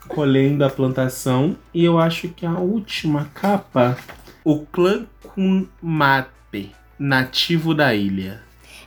colhendo 0.09 0.65
a 0.65 0.71
plantação. 0.71 1.57
E 1.73 1.85
eu 1.85 1.99
acho 1.99 2.29
que 2.29 2.45
a 2.45 2.59
última 2.59 3.31
capa, 3.35 3.97
o 4.45 4.61
clã 4.67 5.07
Kumate, 5.35 6.73
nativo 6.99 7.75
da 7.75 7.95
ilha. 7.95 8.43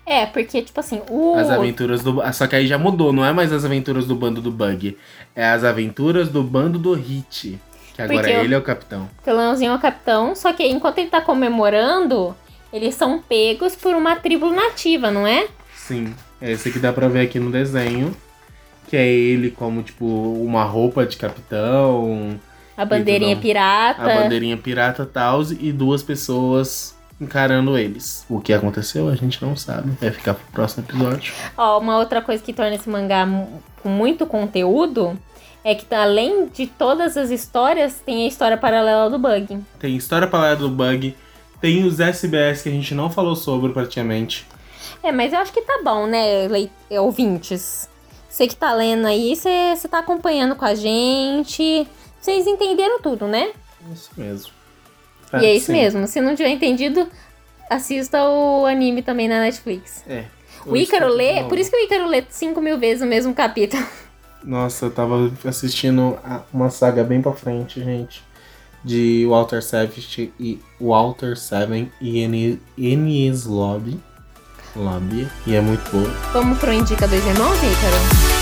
É, 0.05 0.25
porque, 0.25 0.61
tipo 0.61 0.79
assim, 0.79 1.01
o. 1.09 1.35
As 1.35 1.49
aventuras 1.49 2.03
do. 2.03 2.21
Só 2.33 2.45
que 2.45 2.55
aí 2.55 2.67
já 2.67 2.77
mudou, 2.77 3.13
não 3.13 3.25
é 3.25 3.31
mais 3.31 3.53
as 3.53 3.63
aventuras 3.63 4.05
do 4.05 4.15
bando 4.15 4.41
do 4.41 4.51
Bug. 4.51 4.97
É 5.35 5.45
as 5.47 5.63
aventuras 5.63 6.27
do 6.29 6.43
bando 6.43 6.77
do 6.77 6.93
Hit. 6.93 7.59
Que 7.95 8.01
agora 8.01 8.21
Porque 8.21 8.35
eu- 8.35 8.43
ele 8.43 8.53
é 8.53 8.57
o 8.57 8.61
capitão. 8.61 9.09
O 9.25 9.29
é 9.29 9.73
o 9.73 9.79
capitão, 9.79 10.35
só 10.35 10.51
que 10.51 10.67
enquanto 10.67 10.97
ele 10.97 11.09
tá 11.09 11.21
comemorando, 11.21 12.35
eles 12.71 12.95
são 12.95 13.21
pegos 13.21 13.75
por 13.75 13.95
uma 13.95 14.15
tribo 14.15 14.49
nativa, 14.49 15.09
não 15.09 15.25
é? 15.25 15.47
Sim. 15.87 16.13
É 16.41 16.51
esse 16.51 16.71
que 16.71 16.79
dá 16.79 16.91
pra 16.93 17.07
ver 17.07 17.21
aqui 17.21 17.39
no 17.39 17.51
desenho. 17.51 18.15
Que 18.87 18.97
é 18.97 19.07
ele 19.07 19.49
como, 19.49 19.81
tipo, 19.81 20.05
uma 20.05 20.63
roupa 20.63 21.05
de 21.05 21.17
capitão, 21.17 22.39
A 22.77 22.85
bandeirinha 22.85 23.35
pirata. 23.37 24.01
a 24.01 24.21
bandeirinha 24.21 24.57
pirata 24.57 25.05
tal, 25.05 25.41
e 25.59 25.71
duas 25.71 26.03
pessoas 26.03 26.95
encarando 27.19 27.77
eles. 27.77 28.25
O 28.29 28.39
que 28.39 28.53
aconteceu 28.53 29.07
a 29.09 29.15
gente 29.15 29.41
não 29.41 29.55
sabe. 29.55 29.91
Vai 29.99 30.11
ficar 30.11 30.33
pro 30.35 30.45
próximo 30.51 30.83
episódio. 30.87 31.33
Ó, 31.57 31.79
uma 31.79 31.97
outra 31.97 32.21
coisa 32.21 32.43
que 32.43 32.53
torna 32.53 32.75
esse 32.75 32.89
mangá 32.89 33.25
com 33.81 33.89
muito 33.89 34.25
conteúdo 34.25 35.17
é 35.63 35.73
que 35.73 35.93
além 35.95 36.47
de 36.47 36.67
todas 36.67 37.15
as 37.15 37.29
histórias, 37.29 38.01
tem 38.05 38.25
a 38.25 38.27
história 38.27 38.57
paralela 38.57 39.09
do 39.09 39.17
Bug. 39.17 39.59
Tem 39.79 39.95
história 39.95 40.27
paralela 40.27 40.57
do 40.57 40.69
Bug. 40.69 41.15
Tem 41.61 41.85
os 41.85 41.99
SBS 41.99 42.61
que 42.61 42.69
a 42.69 42.71
gente 42.71 42.93
não 42.93 43.09
falou 43.09 43.35
sobre 43.35 43.71
praticamente. 43.71 44.45
É, 45.03 45.11
mas 45.11 45.33
eu 45.33 45.39
acho 45.39 45.51
que 45.51 45.61
tá 45.61 45.81
bom, 45.83 46.07
né, 46.07 46.47
lei- 46.47 46.71
ouvintes? 46.91 47.89
Você 48.29 48.47
que 48.47 48.55
tá 48.55 48.73
lendo 48.73 49.05
aí, 49.05 49.35
você 49.35 49.87
tá 49.89 49.99
acompanhando 49.99 50.55
com 50.55 50.65
a 50.65 50.73
gente. 50.73 51.87
Vocês 52.19 52.47
entenderam 52.47 52.99
tudo, 52.99 53.27
né? 53.27 53.51
Isso 53.93 54.09
mesmo. 54.17 54.51
e 55.33 55.45
é 55.45 55.53
isso 55.53 55.67
sim. 55.67 55.73
mesmo. 55.73 56.07
Se 56.07 56.19
não 56.21 56.35
tiver 56.35 56.49
entendido, 56.49 57.07
assista 57.69 58.23
o 58.27 58.65
anime 58.65 59.03
também 59.03 59.27
na 59.27 59.39
Netflix. 59.41 60.03
É. 60.07 60.25
O 60.65 60.75
Ícaro 60.77 61.09
lê, 61.09 61.43
por 61.43 61.59
isso 61.59 61.69
que 61.69 61.75
o 61.77 61.83
Ícaro 61.83 62.07
lê 62.07 62.23
5 62.27 62.59
mil 62.61 62.79
vezes 62.79 63.03
o 63.03 63.05
mesmo 63.05 63.33
capítulo. 63.33 63.85
Nossa, 64.43 64.85
eu 64.85 64.91
tava 64.91 65.31
assistindo 65.45 66.17
uma 66.51 66.69
saga 66.69 67.03
bem 67.03 67.21
pra 67.21 67.33
frente, 67.33 67.83
gente. 67.83 68.23
De 68.83 69.25
Walter 69.27 69.61
Savage 69.61 70.33
e 70.39 70.59
Walter 70.79 71.37
Seven 71.37 71.91
e 72.01 72.57
Enies 72.77 73.45
Lobby. 73.45 73.99
Lobby. 74.75 75.27
E 75.45 75.55
é 75.55 75.61
muito 75.61 75.89
boa. 75.91 76.09
Vamos 76.33 76.57
pro 76.59 76.71
Indica 76.73 77.07
Dois 77.07 77.25
Irmãos, 77.25 77.57
Ícaro? 77.57 78.32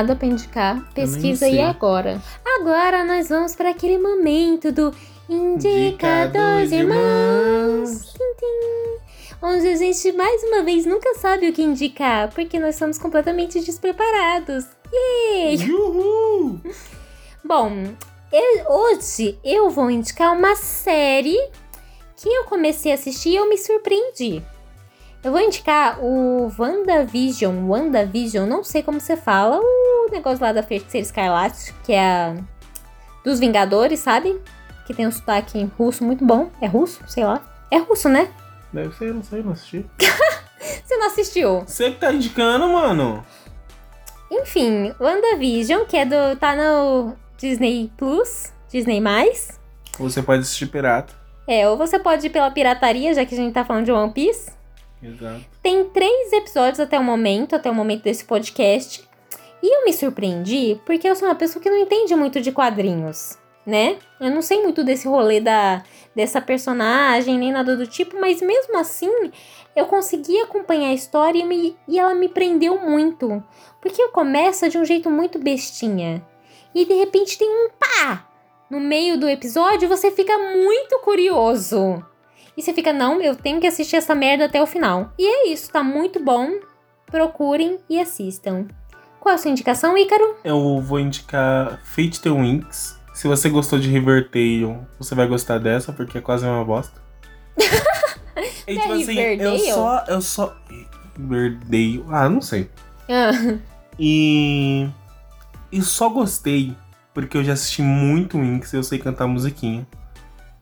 Nada 0.00 0.16
pra 0.16 0.26
indicar? 0.26 0.82
Pesquisa 0.94 1.44
aí 1.46 1.60
agora. 1.60 2.20
Agora 2.58 3.04
nós 3.04 3.28
vamos 3.28 3.54
para 3.54 3.68
aquele 3.70 3.98
momento 3.98 4.72
do 4.72 4.94
Indica 5.28 6.26
Dois 6.26 6.72
Irmãos. 6.72 8.12
Tim, 8.14 8.34
tim. 8.38 9.36
Onde 9.42 9.68
a 9.68 9.76
gente 9.76 10.12
mais 10.12 10.42
uma 10.44 10.62
vez 10.62 10.86
nunca 10.86 11.14
sabe 11.16 11.48
o 11.48 11.52
que 11.52 11.62
indicar, 11.62 12.30
porque 12.32 12.58
nós 12.58 12.76
somos 12.76 12.98
completamente 12.98 13.60
despreparados. 13.60 14.64
Yay! 14.92 15.70
Uhul! 15.70 16.60
Bom, 17.44 17.70
eu- 18.32 18.70
hoje 18.72 19.38
eu 19.44 19.68
vou 19.70 19.90
indicar 19.90 20.32
uma 20.36 20.56
série 20.56 21.38
que 22.16 22.28
eu 22.28 22.44
comecei 22.44 22.92
a 22.92 22.94
assistir 22.94 23.30
e 23.30 23.36
eu 23.36 23.48
me 23.48 23.56
surpreendi. 23.58 24.42
Eu 25.22 25.32
vou 25.32 25.40
indicar 25.40 26.02
o 26.02 26.50
WandaVision, 26.58 27.68
WandaVision, 27.68 28.48
não 28.48 28.64
sei 28.64 28.82
como 28.82 28.98
você 28.98 29.18
fala, 29.18 29.60
o 29.60 30.08
negócio 30.10 30.42
lá 30.42 30.50
da 30.50 30.62
Feiticeira 30.62 31.04
Escarlate, 31.06 31.74
que 31.84 31.92
é 31.92 32.00
a 32.00 32.36
dos 33.22 33.38
Vingadores, 33.38 34.00
sabe? 34.00 34.40
Que 34.86 34.94
tem 34.94 35.06
um 35.06 35.12
sotaque 35.12 35.62
russo 35.78 36.02
muito 36.02 36.24
bom. 36.24 36.50
É 36.60 36.66
russo? 36.66 37.02
Sei 37.06 37.22
lá. 37.22 37.42
É 37.70 37.76
russo, 37.78 38.08
né? 38.08 38.28
Deve 38.72 38.94
ser, 38.96 39.12
não 39.12 39.22
sei, 39.22 39.42
não 39.42 39.52
assisti. 39.52 39.84
Você 40.58 40.96
não 40.96 41.06
assistiu? 41.06 41.60
Você 41.66 41.90
que 41.90 41.98
tá 41.98 42.12
indicando, 42.12 42.68
mano. 42.68 43.24
Enfim, 44.30 44.94
WandaVision, 44.98 45.84
que 45.84 45.96
é 45.96 46.04
do. 46.04 46.36
tá 46.38 46.56
no 46.56 47.14
Disney 47.36 47.92
Plus, 47.96 48.52
Disney. 48.68 49.02
Você 49.98 50.22
pode 50.22 50.42
assistir 50.42 50.66
pirata. 50.66 51.12
É, 51.46 51.68
ou 51.68 51.76
você 51.76 51.98
pode 51.98 52.26
ir 52.26 52.30
pela 52.30 52.50
pirataria, 52.50 53.12
já 53.12 53.24
que 53.24 53.34
a 53.34 53.36
gente 53.36 53.52
tá 53.52 53.64
falando 53.64 53.84
de 53.84 53.92
One 53.92 54.12
Piece. 54.12 54.59
Exato. 55.02 55.40
Tem 55.62 55.84
três 55.86 56.32
episódios 56.32 56.80
até 56.80 56.98
o 56.98 57.04
momento, 57.04 57.56
até 57.56 57.70
o 57.70 57.74
momento 57.74 58.02
desse 58.02 58.24
podcast. 58.24 59.02
E 59.62 59.76
eu 59.78 59.84
me 59.84 59.92
surpreendi 59.92 60.80
porque 60.86 61.08
eu 61.08 61.14
sou 61.16 61.28
uma 61.28 61.34
pessoa 61.34 61.62
que 61.62 61.70
não 61.70 61.76
entende 61.78 62.14
muito 62.14 62.40
de 62.40 62.50
quadrinhos, 62.52 63.38
né? 63.66 63.98
Eu 64.18 64.30
não 64.30 64.40
sei 64.42 64.62
muito 64.62 64.82
desse 64.84 65.06
rolê 65.06 65.40
da, 65.40 65.82
dessa 66.14 66.40
personagem, 66.40 67.38
nem 67.38 67.52
nada 67.52 67.76
do 67.76 67.86
tipo, 67.86 68.18
mas 68.20 68.40
mesmo 68.40 68.78
assim 68.78 69.10
eu 69.76 69.86
consegui 69.86 70.38
acompanhar 70.40 70.88
a 70.90 70.94
história 70.94 71.38
e, 71.38 71.44
me- 71.44 71.76
e 71.86 71.98
ela 71.98 72.14
me 72.14 72.28
prendeu 72.28 72.78
muito. 72.78 73.42
Porque 73.80 74.08
começa 74.08 74.68
de 74.68 74.76
um 74.78 74.84
jeito 74.84 75.10
muito 75.10 75.38
bestinha. 75.38 76.22
E 76.74 76.84
de 76.84 76.94
repente 76.94 77.38
tem 77.38 77.48
um 77.48 77.68
pá! 77.78 78.26
No 78.70 78.78
meio 78.80 79.18
do 79.18 79.28
episódio 79.28 79.88
você 79.88 80.10
fica 80.10 80.36
muito 80.38 80.98
curioso. 81.00 82.04
E 82.60 82.62
você 82.62 82.74
fica, 82.74 82.92
não, 82.92 83.22
eu 83.22 83.34
tenho 83.34 83.58
que 83.58 83.66
assistir 83.66 83.96
essa 83.96 84.14
merda 84.14 84.44
até 84.44 84.62
o 84.62 84.66
final. 84.66 85.14
E 85.18 85.26
é 85.26 85.50
isso, 85.50 85.72
tá 85.72 85.82
muito 85.82 86.22
bom. 86.22 86.60
Procurem 87.06 87.78
e 87.88 87.98
assistam. 87.98 88.66
Qual 89.18 89.34
a 89.34 89.38
sua 89.38 89.50
indicação, 89.50 89.96
Ícaro? 89.96 90.36
Eu 90.44 90.78
vou 90.78 91.00
indicar 91.00 91.80
Fate 91.82 92.20
the 92.20 92.28
Winx. 92.28 93.00
Se 93.14 93.26
você 93.26 93.48
gostou 93.48 93.78
de 93.78 93.88
Riverdale, 93.88 94.76
você 94.98 95.14
vai 95.14 95.26
gostar 95.26 95.56
dessa, 95.56 95.90
porque 95.90 96.18
é 96.18 96.20
quase 96.20 96.44
uma 96.44 96.62
bosta. 96.62 97.00
e, 98.68 98.78
tipo 98.78 98.92
É 98.92 98.96
assim, 98.96 99.18
eu 99.18 99.58
só. 99.58 100.04
Eu 100.06 100.20
só. 100.20 100.54
Riverdale. 101.16 102.04
Ah, 102.10 102.28
não 102.28 102.42
sei. 102.42 102.70
Ah, 103.08 103.56
E. 103.98 104.86
E 105.72 105.80
só 105.80 106.10
gostei 106.10 106.76
porque 107.14 107.38
eu 107.38 107.42
já 107.42 107.54
assisti 107.54 107.80
muito 107.80 108.38
Winx 108.38 108.74
e 108.74 108.76
eu 108.76 108.82
sei 108.82 108.98
cantar 108.98 109.26
musiquinha. 109.26 109.86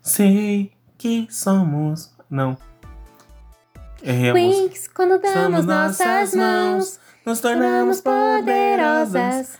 Sei 0.00 0.77
que 0.98 1.28
somos. 1.30 2.12
Não. 2.28 2.58
Erremos. 4.02 4.56
Winx, 4.56 4.88
quando 4.88 5.20
damos 5.20 5.32
Somos 5.32 5.64
nossas 5.64 6.34
mãos, 6.34 6.98
nos 7.24 7.40
tornamos 7.40 8.00
poderosas. 8.00 9.56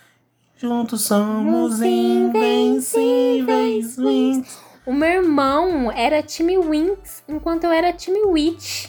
Juntos 0.57 1.03
somos 1.03 1.81
invencíveis. 1.81 3.97
Winx. 3.97 4.59
O 4.85 4.93
meu 4.93 5.23
irmão 5.23 5.93
era 5.93 6.21
time 6.23 6.59
Winx, 6.59 7.23
enquanto 7.29 7.65
eu 7.65 7.71
era 7.71 7.93
time 7.93 8.21
Witch. 8.25 8.89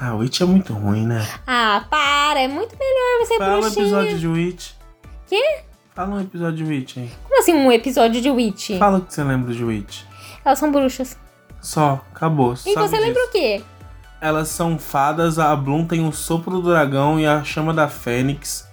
Ah, 0.00 0.14
Witch 0.16 0.40
é 0.40 0.44
muito 0.44 0.72
ruim, 0.72 1.06
né? 1.06 1.24
Ah, 1.46 1.84
para, 1.88 2.40
é 2.40 2.48
muito 2.48 2.76
melhor 2.76 3.20
você 3.20 3.38
Fala 3.38 3.56
um 3.56 3.60
bruxinha. 3.60 3.84
episódio 3.86 4.18
de 4.18 4.26
Witch. 4.26 4.72
Quê? 5.28 5.60
Fala 5.94 6.16
um 6.16 6.20
episódio 6.20 6.64
de 6.64 6.66
Witch 6.72 6.96
aí. 6.98 7.08
Como 7.22 7.38
assim 7.38 7.54
um 7.54 7.70
episódio 7.70 8.20
de 8.20 8.28
Witch? 8.30 8.70
Fala 8.78 8.98
o 8.98 9.02
que 9.02 9.14
você 9.14 9.22
lembra 9.22 9.54
de 9.54 9.62
Witch. 9.62 10.02
Elas 10.44 10.58
são 10.58 10.72
bruxas. 10.72 11.16
Só, 11.62 12.00
acabou. 12.14 12.52
E 12.54 12.74
sabe 12.74 12.88
você 12.88 12.98
lembra 12.98 13.14
disso. 13.22 13.28
o 13.28 13.30
quê? 13.32 13.64
Elas 14.20 14.48
são 14.48 14.78
fadas, 14.78 15.38
a 15.38 15.54
Bloom 15.56 15.86
tem 15.86 16.06
o 16.06 16.12
sopro 16.12 16.60
do 16.60 16.70
dragão 16.70 17.18
e 17.18 17.26
a 17.26 17.42
chama 17.42 17.72
da 17.72 17.88
fênix. 17.88 18.68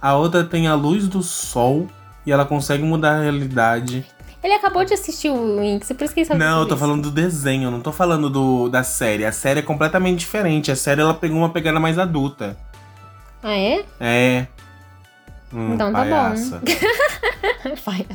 A 0.00 0.14
outra 0.16 0.42
tem 0.42 0.66
a 0.66 0.74
luz 0.74 1.06
do 1.06 1.22
sol 1.22 1.86
e 2.26 2.32
ela 2.32 2.44
consegue 2.44 2.82
mudar 2.82 3.18
a 3.18 3.20
realidade. 3.22 4.04
Ele 4.42 4.54
acabou 4.54 4.84
de 4.84 4.92
assistir 4.92 5.28
o 5.30 5.60
Winx, 5.60 5.86
por 5.92 6.02
isso 6.04 6.12
que 6.14 6.20
ele 6.20 6.26
sabe 6.26 6.40
Não, 6.40 6.60
eu 6.62 6.66
tô 6.66 6.74
isso. 6.74 6.80
falando 6.84 7.02
do 7.04 7.10
desenho, 7.12 7.70
não 7.70 7.80
tô 7.80 7.92
falando 7.92 8.28
do, 8.28 8.68
da 8.68 8.82
série. 8.82 9.24
A 9.24 9.30
série 9.30 9.60
é 9.60 9.62
completamente 9.62 10.18
diferente. 10.18 10.72
A 10.72 10.74
série 10.76 11.00
ela 11.00 11.14
pegou 11.14 11.38
uma 11.38 11.50
pegada 11.50 11.78
mais 11.78 11.96
adulta. 11.96 12.56
Ah, 13.42 13.54
é? 13.54 13.84
É. 14.00 14.46
Hum, 15.52 15.74
Então 15.74 15.92
tá 15.92 15.98
bom. 16.02 16.10
palhaça. 16.10 16.60
Vai. 17.86 18.06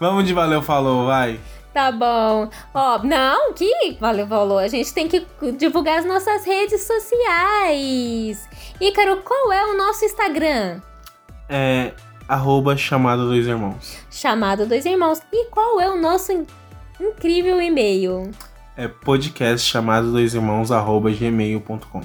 Vamos 0.00 0.24
de 0.24 0.32
valeu, 0.32 0.60
falou, 0.62 1.06
vai. 1.06 1.38
Tá 1.74 1.90
bom. 1.90 2.48
Ó, 2.72 2.98
não, 3.02 3.52
que 3.52 3.98
valeu, 4.00 4.26
valeu. 4.26 4.58
A 4.58 4.68
gente 4.68 4.94
tem 4.94 5.08
que 5.08 5.26
divulgar 5.58 5.98
as 5.98 6.04
nossas 6.06 6.44
redes 6.46 6.82
sociais. 6.82 8.48
Ícaro, 8.80 9.16
qual 9.22 9.52
é 9.52 9.64
o 9.66 9.76
nosso 9.76 10.04
Instagram? 10.04 10.80
É. 11.48 11.92
Arroba 12.26 12.74
chamada 12.76 13.22
dois 13.24 13.46
irmãos. 13.46 13.98
Chamado 14.10 14.64
Dois 14.66 14.86
Irmãos. 14.86 15.20
E 15.30 15.44
qual 15.50 15.78
é 15.78 15.90
o 15.90 16.00
nosso 16.00 16.32
in- 16.32 16.46
incrível 16.98 17.60
e-mail? 17.60 18.30
É 18.78 18.88
podcast 18.88 19.68
chamado 19.70 20.10
dois 20.10 20.32
irmãos 20.34 20.72
arroba 20.72 21.10
gmail.com. 21.10 22.00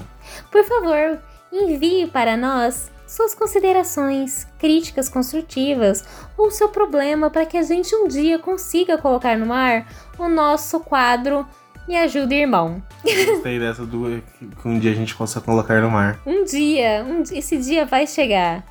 Por 0.52 0.64
favor, 0.64 1.18
envie 1.50 2.06
para 2.06 2.36
nós 2.36 2.90
suas 3.10 3.34
considerações, 3.34 4.46
críticas 4.56 5.08
construtivas 5.08 6.04
ou 6.38 6.48
seu 6.48 6.68
problema 6.68 7.28
para 7.28 7.44
que 7.44 7.56
a 7.56 7.62
gente 7.62 7.92
um 7.92 8.06
dia 8.06 8.38
consiga 8.38 8.96
colocar 8.96 9.36
no 9.36 9.52
ar 9.52 9.84
o 10.16 10.28
nosso 10.28 10.78
quadro 10.78 11.44
Me 11.88 11.96
Ajuda 11.96 12.34
Irmão. 12.34 12.80
Gostei 13.02 13.58
dessa 13.58 13.84
do 13.84 14.22
que 14.38 14.68
um 14.68 14.78
dia 14.78 14.92
a 14.92 14.94
gente 14.94 15.16
possa 15.16 15.40
colocar 15.40 15.82
no 15.82 15.90
mar. 15.90 16.20
Um 16.24 16.44
dia, 16.44 17.04
um 17.04 17.22
esse 17.36 17.58
dia 17.58 17.84
vai 17.84 18.06
chegar. 18.06 18.64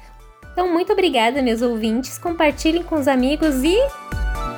Então, 0.53 0.71
muito 0.71 0.93
obrigada, 0.93 1.41
meus 1.41 1.61
ouvintes. 1.61 2.17
Compartilhem 2.17 2.83
com 2.83 2.95
os 2.95 3.09
amigos 3.09 3.61
e 3.61 3.77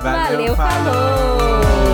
valeu 0.00 0.54
falou! 0.54 1.91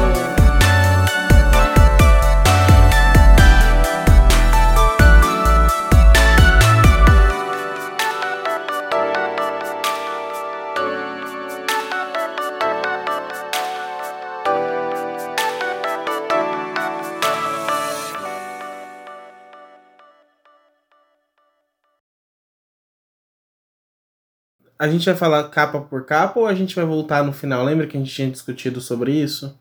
A 24.79 24.89
gente 24.89 25.05
vai 25.07 25.16
falar 25.16 25.49
capa 25.49 25.81
por 25.81 26.07
capa 26.07 26.39
ou 26.39 26.47
a 26.47 26.55
gente 26.55 26.76
vai 26.76 26.85
voltar 26.85 27.24
no 27.24 27.33
final? 27.33 27.64
Lembra 27.64 27.87
que 27.87 27.97
a 27.97 28.01
gente 28.01 28.14
tinha 28.14 28.31
discutido 28.31 28.81
sobre 28.81 29.12
isso? 29.12 29.59